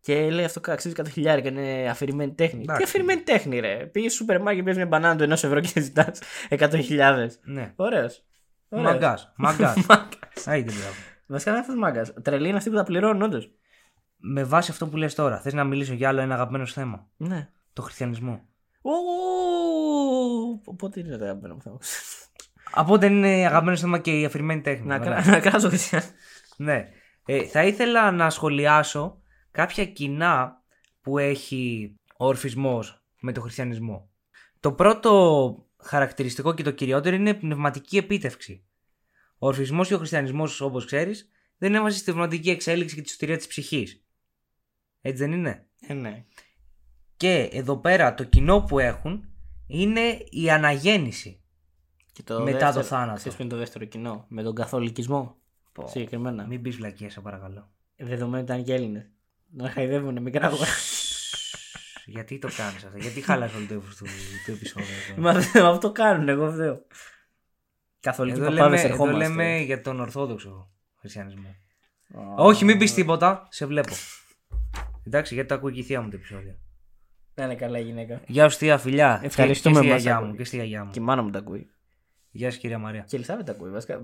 [0.01, 1.49] και λέει αυτό αξίζει 100 χιλιάρικα.
[1.49, 2.61] Είναι αφηρημένη τέχνη.
[2.61, 2.81] Εντάξει.
[2.83, 5.79] Τι αφηρημένη τέχνη, ρε; Πήγε στο σούπερ μάρκετ, παίρνει μια μπανάνα του ενός ευρώ και
[5.81, 6.19] ζητάς
[6.49, 7.39] 100.000.
[7.43, 7.73] Ναι.
[7.75, 8.23] Ωραίος.
[8.69, 9.33] Μαγκάς.
[9.35, 9.77] Μαγκάς.
[10.45, 10.95] Άιντε, μπράβο.
[11.31, 12.13] Βασικά δεν είναι αυτός μάγκας.
[12.21, 13.51] Τρελή είναι αυτοί που τα πληρώνουν, όντως.
[14.17, 17.07] Με βάση αυτό που λες τώρα, θες να μιλήσω για άλλο ένα αγαπημένο σου θέμα;
[17.17, 17.49] Ναι.
[17.73, 18.45] Το χριστιανισμό.
[18.81, 21.77] Ω, Πότε είναι το αγαπημένο μου θέμα;
[22.71, 24.85] Από όταν είναι αγαπημένο θέμα και η αφηρημένη τέχνη.
[24.87, 25.07] Να, Ωραία.
[25.13, 26.01] κρά- να κράσω χριστιαν.
[26.57, 26.89] Ναι.
[27.25, 29.21] Ε, θα ήθελα να σχολιάσω
[29.51, 30.63] κάποια κοινά
[31.01, 34.09] που έχει ο ορφισμός με το χριστιανισμό.
[34.59, 38.65] Το πρώτο χαρακτηριστικό και το κυριότερο είναι η πνευματική επίτευξη.
[39.43, 43.37] Ο ορφισμός και ο χριστιανισμός, όπως ξέρεις, δεν έβαζε στη πνευματική εξέλιξη και τη σωτηρία
[43.37, 44.03] της ψυχής.
[45.01, 46.25] Έτσι δεν είναι; Ε, ναι.
[47.17, 49.29] Και εδώ πέρα το κοινό που έχουν
[49.67, 51.41] είναι η αναγέννηση.
[52.11, 53.15] Και το Μετά δεύτερο- το θάνατο.
[53.15, 55.35] Ξέρεις ποιο είναι το δεύτερο κοινό; Με τον καθολικισμό.
[55.71, 55.87] Πω.
[55.87, 56.45] Συγκεκριμένα.
[56.47, 57.71] Μην πεις βλακία, σε παρακαλώ.
[57.95, 59.09] Δεδομένου ήταν και Έλληνες.
[59.53, 60.69] Να χαϊδεύουν μικρά αγορά.
[62.05, 64.05] Γιατί το κάνεις αυτό, γιατί χάλασε όλο το ύφος του,
[64.45, 64.85] του επεισόδου.
[65.11, 65.21] εδώ.
[65.21, 66.85] Μα δεν- αυτό κάνουν, εγώ φταίω.
[68.01, 69.27] Καθολικοί Εδώ παπάδες λέμε, εδώ ερχόμαστε.
[69.27, 71.55] λέμε για τον Ορθόδοξο χριστιανισμό.
[72.15, 72.45] Ω.
[72.45, 73.93] Όχι, μην πεις τίποτα, σε βλέπω.
[75.07, 76.55] Εντάξει, γιατί το ακούει και η θεία μου το επεισόδιο.
[77.33, 78.21] Να είναι καλά η γυναίκα.
[78.27, 79.19] Γεια σου, θεία, φιλιά.
[79.23, 80.27] Ευχαριστούμε και, και που στη μας γιαγιά ακούει.
[80.29, 80.35] μου.
[80.35, 80.91] Και στη γιαγιά μου.
[80.91, 81.69] Και η μάνα μου τα ακούει.
[82.31, 82.99] Γεια σου, κυρία Μαρία.
[83.01, 83.69] Και η Ελισάβετ τα ακούει.
[83.69, 84.01] Βασικά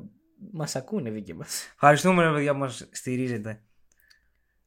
[0.53, 1.69] μας ακούνε δίκοι μας.
[1.73, 3.61] Ευχαριστούμε, ρε παιδιά, που μας στηρίζετε.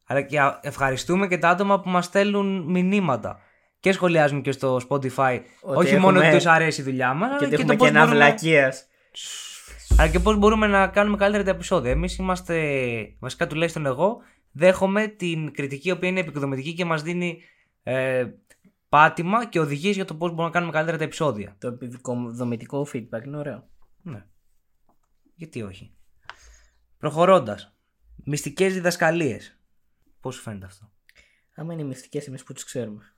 [0.05, 3.39] Αλλά και α- ευχαριστούμε και τα άτομα που μας στέλνουν μηνύματα.
[3.79, 5.39] Και σχολιάζουν και στο Spotify.
[5.61, 7.73] Ότι όχι μόνο έχουμε- ότι τους αρέσει η δουλειά μας, Και αλλά ότι και έχουμε
[7.73, 8.73] το πώς και ένα μπορούμε, βλακεία.
[9.97, 11.91] Αλλά και πώς μπορούμε να κάνουμε καλύτερα τα επεισόδια.
[11.91, 14.17] Εμείς είμαστε, βασικά τουλάχιστον εγώ,
[14.51, 17.41] δέχομαι την κριτική η οποία είναι επικοδομητική και μας δίνει
[17.83, 18.27] ε,
[18.89, 21.55] πάτημα και οδηγίες για το πώς μπορούμε να κάνουμε καλύτερα τα επεισόδια.
[21.59, 23.69] Το επιδομητικό feedback είναι ωραίο.
[24.01, 24.25] Ναι.
[25.35, 25.95] Γιατί όχι;
[26.97, 27.75] Προχωρώντας.
[28.23, 29.59] Μυστικές διδασκαλίες.
[30.19, 30.91] Πώς σου φαίνεται αυτό;
[31.55, 33.15] Άμα είναι μυστικές εμείς που τι ξέρουμε.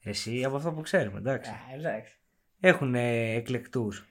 [0.00, 1.50] Εσύ από αυτό που ξέρουμε, εντάξει.
[1.50, 2.18] Α, εντάξει.
[2.60, 4.09] Έχουν ε, εκλεκτούς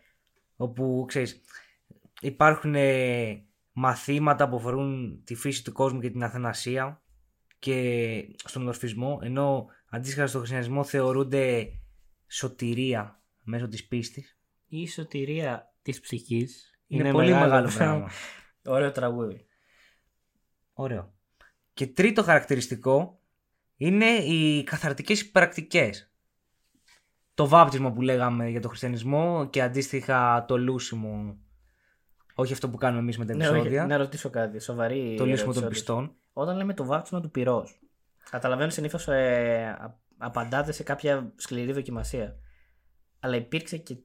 [0.61, 1.41] όπου ξέρεις
[2.21, 7.01] υπάρχουν ε, μαθήματα που αφορούν τη φύση του κόσμου και την αθανασία
[7.59, 11.71] και στον ορφισμό ενώ αντίστοιχα στον χριστιανισμό θεωρούνται
[12.27, 14.37] σωτηρία μέσω της πίστης
[14.67, 18.09] Η σωτηρία της ψυχής είναι, πολύ μεγάλο πράγμα.
[18.65, 19.45] Ωραίο τραγούδι.
[20.73, 21.13] Ωραίο.
[21.73, 23.21] Και τρίτο χαρακτηριστικό
[23.75, 26.08] είναι οι καθαρτικές πρακτικές.
[27.39, 31.37] Το βάπτισμα που λέγαμε για το χριστιανισμό και αντίστοιχα το λούσιμο,
[32.35, 34.59] όχι αυτό που κάνουμε εμείς με τα Ναι, όχι, επεισόδια, να ρωτήσω κάτι.
[34.61, 34.95] Σοβαρή.
[35.17, 35.69] το λούσιμο ερώτηση των όντως.
[35.69, 36.15] πιστών.
[36.33, 37.79] Όταν λέμε το βάπτισμα του πυρός.
[38.29, 42.35] Καταλαβαίνω συνήθως ε, α- απαντάτε σε κάποια σκληρή δοκιμασία.
[43.19, 43.95] Αλλά υπήρξε και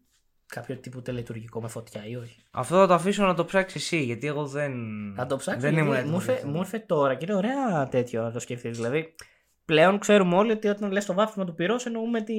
[0.46, 4.02] κάποιο τύπου τελετουργικό με φωτιά ή όχι; Αυτό θα το αφήσω να το ψάξεις εσύ,
[4.04, 4.72] γιατί εγώ δεν,
[5.16, 5.60] Θα το ψάξω.
[5.60, 6.50] δεν γιατί ήμουν μου, έτοιμος ήρθε, γι' αυτό.
[6.50, 8.76] μου ήρθε τώρα και είναι ωραία τέτοιο να το σκεφτείς.
[8.76, 9.14] Δηλαδή,
[9.64, 12.34] πλέον ξέρουμε όλοι ότι όταν λες το βάπτισμα του πυρός εννοούμε τη,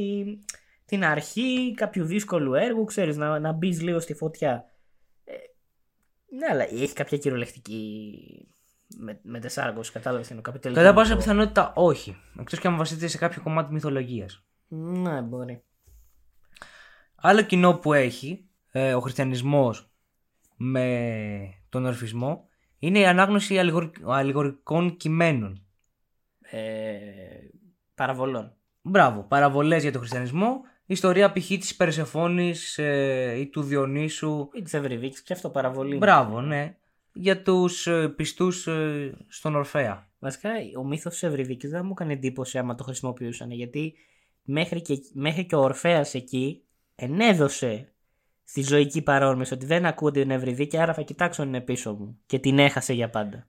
[0.85, 4.65] την αρχή κάποιου δύσκολου έργου, ξέρεις, να, να μπεις λίγο στη φωτιά.
[5.23, 5.33] Ε,
[6.37, 8.47] ναι, αλλά έχει κάποια κυριολεκτική
[8.97, 10.43] με, με τεσσάρκωση, κατάλαβες τι εννοώ.
[10.51, 11.01] Κάποιο Κατά τελετουργικό.
[11.03, 14.43] πάσα πιθανότητα όχι, εκτός και αν βασίζεται σε κάποιο κομμάτι μυθολογίας.
[14.67, 15.63] Ναι, μπορεί.
[17.15, 19.89] Άλλο κοινό που έχει ε, ο χριστιανισμός
[20.55, 22.47] με τον ορφισμό
[22.79, 25.65] είναι η ανάγνωση αλληγορ- αλληγορικών κειμένων.
[26.41, 26.99] Ε,
[27.95, 28.53] παραβολών.
[28.81, 31.47] Μπράβο, παραβολές για τον χριστιανισμό, ιστορία π.χ.
[31.47, 34.49] της Περσεφόνης ε, ή του Διονύσου.
[34.53, 35.97] Ή τη Ευρυδίκη, και αυτό παραβολή.
[35.97, 36.75] Μπράβο, ναι.
[37.13, 40.09] Για τους ε, πιστούς ε, στον Ορφέα.
[40.19, 43.51] Βασικά, ο μύθος τη Ευρυδίκη δεν μου έκανε εντύπωση άμα το χρησιμοποιούσαν.
[43.51, 43.93] Γιατί
[44.43, 46.63] μέχρι και, μέχρι και ο Ορφαία εκεί
[46.95, 47.93] ενέδωσε
[48.43, 52.19] στη ζωική παρόρμηση ότι δεν ακούω την Ευρυδίκη, άρα θα κοιτάξω αν είναι πίσω μου.
[52.25, 53.47] Και την έχασε για πάντα.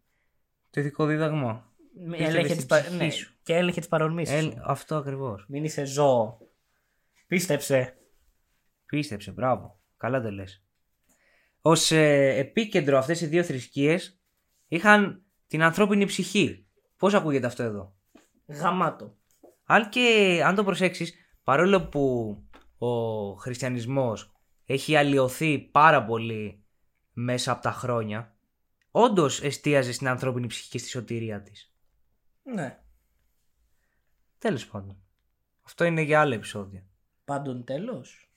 [0.70, 1.70] Το ηθικό δίδαγμα.
[2.04, 2.80] Με- Πίστευε Έλεγχε στην τις πα...
[2.80, 3.34] ψυχή ναι, σου.
[3.42, 4.44] και έλεγχε τις παρορμήσεις.
[4.44, 5.44] Ε, αυτό ακριβώς.
[5.48, 6.38] Μην είσαι ζώο.
[7.26, 7.96] Πίστεψε.
[8.86, 9.80] Πίστεψε, μπράβο.
[9.96, 10.64] Καλά το λες.
[11.60, 14.20] Ως ε, επίκεντρο αυτές οι δύο θρησκείες
[14.68, 16.66] είχαν την ανθρώπινη ψυχή.
[16.96, 17.96] Πώς ακούγεται αυτό εδώ;
[18.46, 19.16] Γαμάτο.
[19.64, 22.36] Αν και αν το προσέξεις, παρόλο που
[22.78, 24.32] ο χριστιανισμός
[24.66, 26.64] έχει αλλοιωθεί πάρα πολύ
[27.12, 28.36] μέσα από τα χρόνια,
[28.90, 31.74] όντως εστίαζε στην ανθρώπινη ψυχή και στη σωτηρία της.
[32.42, 32.80] Ναι.
[34.38, 35.02] Τέλος πάντων.
[35.62, 36.86] Αυτό είναι για άλλο επεισόδιο.
[37.26, 38.28] Πάντων τέλος.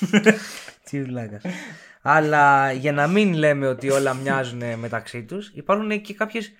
[0.84, 1.42] Τι βλάκας.
[2.02, 6.52] Αλλά για να μην λέμε ότι όλα μοιάζουν μεταξύ τους, υπάρχουν και κάποιες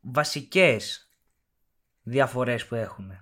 [0.00, 1.08] βασικές
[2.02, 3.12] διαφορές που έχουν.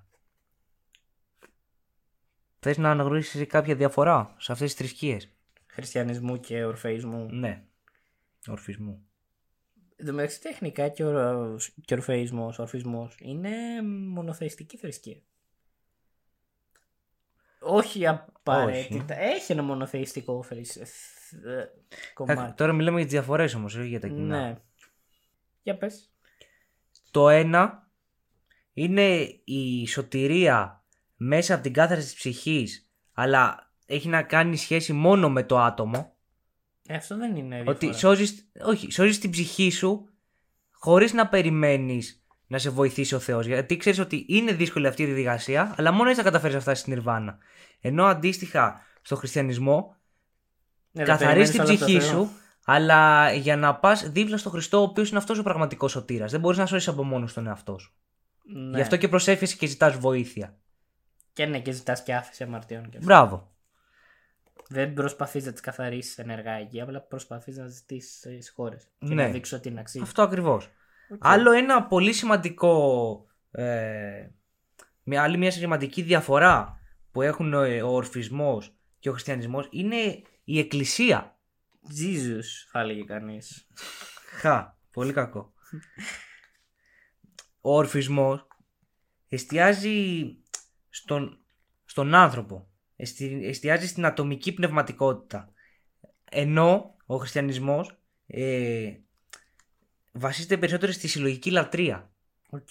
[2.58, 5.28] Θες να αναγνωρίσεις κάποια διαφορά σε αυτές τις θρησκείες;
[5.66, 7.28] Χριστιανισμού και ορφεϊσμού.
[7.30, 7.64] Ναι.
[8.46, 9.04] Ορφισμού.
[9.96, 15.20] Εν τω μεταξύ τεχνικά και, ο, και ορφεϊσμός, ορφισμός είναι μονοθεϊστική θρησκεία.
[17.72, 19.18] Όχι απαραίτητα.
[19.20, 21.70] Έχει ένα μονοθεϊστικό θρησ- θ- ε,
[22.14, 22.52] κομμάτι.
[22.54, 24.40] Τώρα μιλάμε για τις διαφορές όμως, όχι για τα κοινά.
[24.40, 24.56] Ναι.
[25.62, 26.12] Για πες.
[27.10, 27.90] Το ένα
[28.72, 30.84] είναι η σωτηρία
[31.16, 36.16] μέσα από την κάθαρση της ψυχής, αλλά έχει να κάνει σχέση μόνο με το άτομο.
[36.86, 37.76] Ε, αυτό δεν είναι διαφορά.
[37.76, 40.08] Ότι σώζεις, όχι, σώζεις την ψυχή σου
[40.70, 42.19] χωρίς να περιμένεις
[42.50, 43.46] να σε βοηθήσει ο Θεός.
[43.46, 46.80] Γιατί ξέρεις ότι είναι δύσκολη αυτή η διαδικασία, αλλά μόνο έτσι θα καταφέρεις να φτάσεις
[46.80, 47.38] στην Ιρβάνα.
[47.80, 49.96] Ενώ αντίστοιχα στο χριστιανισμό
[50.90, 52.30] Ναι, δεν καθαρίζεις την περιμένεις όλα ψυχή από το σου,
[52.64, 56.30] αλλά για να πας δίπλα στο Χριστό, ο οποίος είναι αυτός ο πραγματικός σωτήρας.
[56.30, 57.92] Δεν μπορείς να σώσεις από μόνος τον εαυτό σου.
[58.52, 58.62] Θεό.
[58.62, 58.76] Ναι.
[58.76, 60.58] Γι' αυτό και προσέφεσαι και ζητάς βοήθεια.
[61.32, 62.82] Και ναι, και ζητάς και άφηση αμαρτιών.
[62.82, 63.04] Και αυτό.
[63.04, 63.52] Μπράβο.
[64.68, 68.88] Δεν προσπαθείς να τις καθαρίσεις ενεργά εκεί, απλά προσπαθείς να ζητήσεις χώρες.
[68.98, 69.22] Και Ναι.
[69.22, 70.04] να δείξεις ότι είναι αξίζει.
[70.04, 70.28] Αυτό
[71.14, 71.32] ακριβώς.
[71.32, 73.24] Άλλο ένα πολύ σημαντικό.
[73.50, 74.28] Ε,
[75.02, 76.78] μια άλλη μια σημαντική διαφορά
[77.12, 81.38] που έχουν ο, ο ορφισμός και ο χριστιανισμός είναι η εκκλησία.
[82.00, 83.66] Jesus, θα έλεγε κανείς.
[84.40, 85.52] Χα, πολύ κακό.
[87.60, 88.46] Ο ορφισμός
[89.28, 90.24] εστιάζει
[90.88, 91.38] στον,
[91.84, 92.68] στον άνθρωπο.
[92.96, 95.52] Εστι- εστιάζει στην ατομική πνευματικότητα.
[96.30, 98.92] Ενώ ο χριστιανισμός ε,
[100.12, 102.10] βασίζεται περισσότερο στη συλλογική λατρεία.
[102.50, 102.68] Οκ.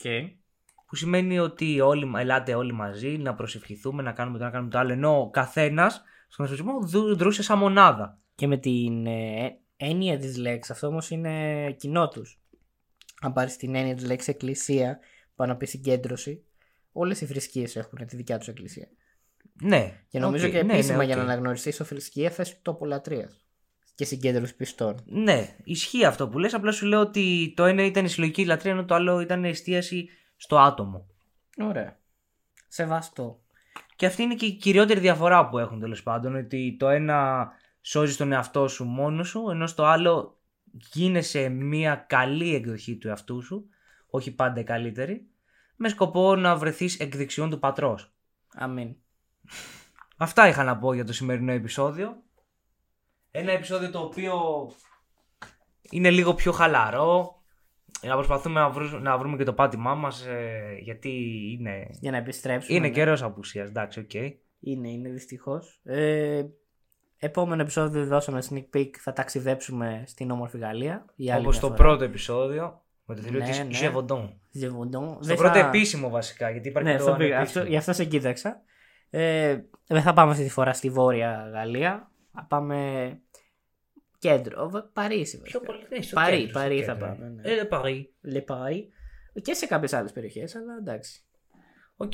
[0.86, 4.58] Που σημαίνει ότι όλοι, μα- ελάτε όλοι μαζί να προσευχηθούμε, να κάνουμε το ένα, να
[4.58, 4.92] κάνουμε το άλλο.
[4.92, 8.20] Ενώ ο καθένας στον χριστιανισμό δρού- δρούσε σαν μονάδα.
[8.36, 12.40] Και με την ε, έννοια της λέξης, αυτό όμως είναι κοινό τους.
[13.22, 15.00] Αν πάρεις την έννοια της λέξης εκκλησία,
[15.36, 16.44] πάνω από συγκέντρωση,
[16.92, 18.88] όλες οι θρησκείες έχουν τη δικιά τους εκκλησία.
[19.64, 20.04] Ναι.
[20.08, 21.22] Και νομίζω οκ, και ναι, επίσημα ναι, για οκ.
[21.26, 23.32] να αναγνωριστείς ως θρησκεία θες τόπο λατρεία
[24.00, 24.95] και συγκέντρωση πιστών.
[25.06, 26.54] Ναι, ισχύει αυτό που λες.
[26.54, 29.50] Απλά σου λέω ότι το ένα ήταν η συλλογική λατρεία, ενώ το άλλο ήταν η
[29.50, 31.08] εστίαση στο άτομο.
[31.58, 32.00] Ωραία.
[32.68, 33.39] Σεβαστό.
[33.95, 36.36] Και αυτή είναι και η κυριότερη διαφορά που έχουν τέλος πάντων.
[36.36, 37.50] Ότι το ένα
[37.82, 40.39] σώζει τον εαυτό σου μόνο σου, ενώ στο άλλο
[40.72, 43.70] γίνεσαι μια καλή εκδοχή του εαυτού σου,
[44.10, 45.28] όχι πάντα η καλύτερη,
[45.76, 48.14] με σκοπό να βρεθείς εκ δεξιών του πατρός.
[48.54, 48.95] Αμήν.
[50.18, 52.24] Αυτά είχα να πω για το σημερινό επεισόδιο.
[53.32, 54.36] Ένα επεισόδιο το οποίο
[55.90, 57.34] είναι λίγο πιο χαλαρό.
[58.08, 61.10] Να προσπαθούμε να, βρούμε, να βρούμε και το πάτημά μας ε, γιατί
[61.60, 62.78] είναι, Για να επιστρέψουμε.
[62.78, 62.94] είναι ναι.
[62.94, 63.70] καιρός απουσίας.
[63.70, 64.14] Εντάξει, οκ.
[64.60, 65.82] Είναι, είναι δυστυχώς.
[65.84, 66.44] Ε,
[67.18, 68.90] επόμενο επεισόδιο δώσαμε sneak peek.
[69.00, 71.06] Θα ταξιδέψουμε στην όμορφη Γαλλία.
[71.16, 71.88] Η άλλη Όπως μια το φορά.
[71.88, 73.90] πρώτο επεισόδιο με το θηρίο Ναι, της ναι.
[73.92, 74.30] Gévaudan.
[74.52, 75.08] Ζεβοντών.
[75.14, 77.36] Στο Δεν πρώτο θα- επίσημο βασικά γιατί υπάρχει Ναι, το αυτό, πήγα.
[77.36, 77.62] ανεπίσημο.
[77.64, 78.62] αυτό, γι' αυτό σε κοίταξα.
[79.10, 79.58] Ε,
[79.88, 82.12] δεν θα πάμε αυτή τη φορά στη Βόρεια Γαλλία.
[82.40, 83.20] Θα πάμε
[84.20, 84.70] κέντρο.
[84.70, 85.42] Β- Παρίσι.
[85.42, 85.80] Πιο βασικά.
[85.80, 87.08] πολύ, ναι, στο Παρί, κέντρο, στο Παρί θα κέντρο.
[87.08, 87.42] πάμε, ναι.
[87.52, 88.14] Ε, Παρί.
[88.26, 88.84] Le Paris.
[89.42, 91.24] Και σε κάποιες άλλες περιοχές, αλλά εντάξει.
[91.98, 92.14] Οκ.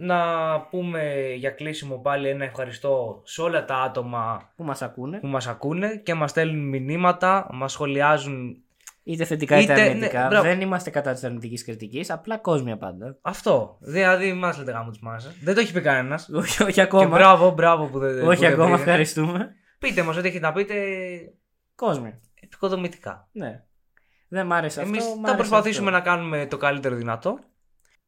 [0.00, 5.18] Να πούμε για κλείσιμο πάλι ένα ευχαριστώ σε όλα τα άτομα Που μας ακούνε.
[5.20, 8.62] που μας ακούνε και μας στέλνουν μηνύματα, μας σχολιάζουν
[9.08, 10.26] Είτε θετικά είτε, Είτε- ναι, αρνητικά.
[10.26, 10.42] μπράβο.
[10.42, 12.10] δεν είμαστε κατά της αρνητικής κριτικής.
[12.10, 13.18] Απλά κόσμια πάντα.
[13.22, 13.78] αυτό.
[13.80, 15.34] Δηλαδή μας λέτε γάμο της μάσας.
[15.42, 16.28] Δεν το έχει πει κανένας.
[16.34, 17.06] όχι, όχι Και ακόμα.
[17.16, 18.64] μπράβο, μπράβο που δεν που όχι δεν ακόμα.
[18.68, 18.80] πήρε.
[18.80, 19.54] Ευχαριστούμε.
[19.78, 20.74] Πείτε μας ό,τι έχετε να πείτε
[21.74, 22.20] Κόσμια.
[22.40, 23.28] επικοδομητικά.
[23.32, 23.62] Ναι.
[24.28, 25.10] Δεν μ' άρεσε Εμείς αυτό.
[25.10, 25.98] μ' θα άρεσε προσπαθήσουμε αυτό.
[25.98, 27.38] να κάνουμε το καλύτερο δυνατό.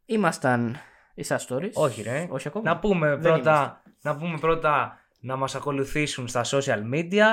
[0.04, 0.76] Ήμασταν
[1.14, 1.72] οι Stories.
[1.72, 2.26] Όχι ρε.
[2.30, 2.70] Όχι ακόμα.
[2.72, 7.24] Να πούμε, Δεν πρώτα, να πούμε πρώτα να μας ακολουθήσουν στα social media,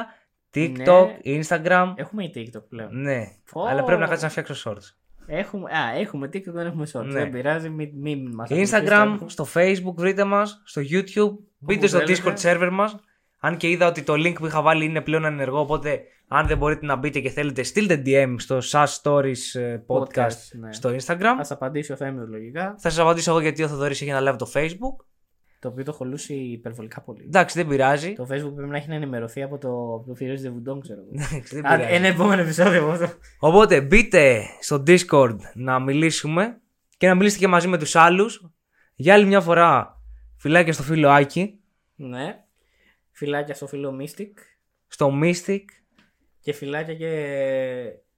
[0.57, 1.93] TikTok, Instagram.
[1.95, 3.01] Έχουμε η TikTok πλέον.
[3.01, 3.63] Ναι, Πω.
[3.63, 4.95] αλλά πρέπει να κάτσεις να φτιάξω shorts.
[5.29, 7.05] Έχουμε, α, έχουμε TikTok, δεν έχουμε shorts.
[7.05, 7.11] Ναι.
[7.13, 9.29] Δεν πειράζει, μην, μην μας Instagram, ακολουθήσετε.
[9.29, 12.21] στο Facebook, βρείτε μας, στο YouTube, μπείτε στο θέλετε.
[12.23, 12.95] Discord server μας.
[13.39, 16.57] Αν και είδα ότι το link που είχα βάλει είναι πλέον ανεργό, οπότε αν δεν
[16.57, 20.73] μπορείτε να μπείτε και θέλετε, στείλτε DM στο SAS Stories ε, podcast, Podcast, ναι.
[20.73, 21.43] στο Instagram.
[21.43, 22.75] Θα απαντήσει ο Θέμης λογικά.
[22.77, 25.05] Θα σας απαντήσω εγώ γιατί ο Θοδωρής έχει αναλάβει το Facebook.
[25.59, 27.23] Το οποίο το χολούσε υπερβολικά πολύ.
[27.23, 28.13] Εντάξει, δεν πειράζει.
[28.13, 31.09] Το Facebook πρέπει να έχει να ενημερωθεί από το, από το Φιρέζι Δεβουντών, ξέρω εγώ.
[31.13, 31.93] Εντάξει, δεν Α, πειράζει.
[31.95, 33.17] Ένα επόμενο επεισόδιο από αυτό.
[33.39, 36.61] Οπότε μπείτε στο Discord να μιλήσουμε
[36.97, 38.51] και να μιλήσετε και μαζί με τους άλλους.
[38.95, 40.01] Για άλλη μια φορά
[40.37, 41.59] Φιλάκια στο φίλο Άκη.
[41.95, 42.43] Ναι.
[43.11, 44.31] Φιλάκια στο φίλο Mystic.
[44.87, 45.63] Στο Mystic.
[46.39, 47.09] Και φιλάκια και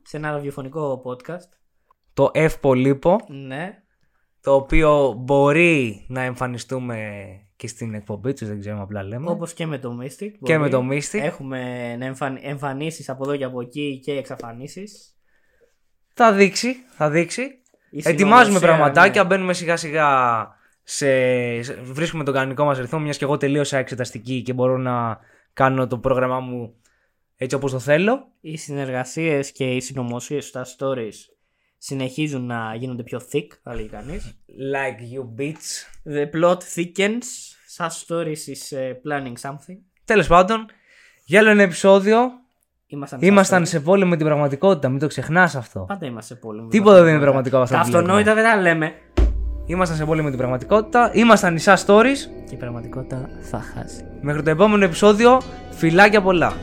[0.01, 1.49] σε ένα ραδιοφωνικό podcast.
[2.13, 3.15] Το F Πολύπο.
[3.27, 3.83] Ναι.
[4.41, 6.97] Το οποίο μπορεί να εμφανιστούμε
[7.55, 9.29] και στην εκπομπή τους, δεν ξέρουμε απλά λέμε.
[9.29, 10.31] Όπως και με το Mystic.
[10.43, 10.59] Και μπορεί.
[10.59, 11.19] με το Mystic.
[11.19, 12.39] Έχουμε εμφαν...
[12.41, 15.13] εμφανίσεις από εδώ και από εκεί και εξαφανίσεις.
[16.13, 17.41] Θα δείξει, θα δείξει.
[17.91, 19.27] Η Ετοιμάζουμε συνωμοσία, πραγματάκια, ναι.
[19.27, 20.07] μπαίνουμε σιγά σιγά
[20.83, 21.07] σε...
[21.61, 25.19] σε- Βρίσκουμε τον κανονικό μας ρυθμό, μιας και εγώ τελείωσα εξεταστική και μπορώ να
[25.53, 26.73] κάνω το πρόγραμμά μου
[27.35, 28.27] έτσι όπως το θέλω.
[28.41, 31.13] Οι συνεργασίες και οι συνωμοσίες στα stories
[31.81, 34.35] συνεχίζουν να γίνονται πιο thick, θα λέγει κανείς.
[34.73, 35.67] Like you bitch.
[36.15, 37.25] The plot thickens.
[37.77, 39.77] Such stories is uh, planning something.
[40.05, 40.65] Τέλος πάντων,
[41.25, 42.19] για άλλο ένα επεισόδιο.
[42.87, 45.79] Ήμασταν, Ήμασταν such σε πόλεμο με την πραγματικότητα, μην το ξεχνάς αυτό.
[45.79, 45.85] stories.
[45.87, 46.67] Πάντα είμαστε σε πόλεμο.
[46.67, 48.11] Τίποτα δεν είναι πραγματικό αυτό Τα που βλέπουμε.
[48.11, 48.93] αυτονόητα δεν τα λέμε.
[49.65, 52.17] Ήμασταν σε πόλεμο με την πραγματικότητα, ήμασταν οι Stories.
[52.49, 54.05] Και η πραγματικότητα θα χάσει.
[54.21, 56.53] Μέχρι το επόμενο επεισόδιο, φιλάκια πολλά.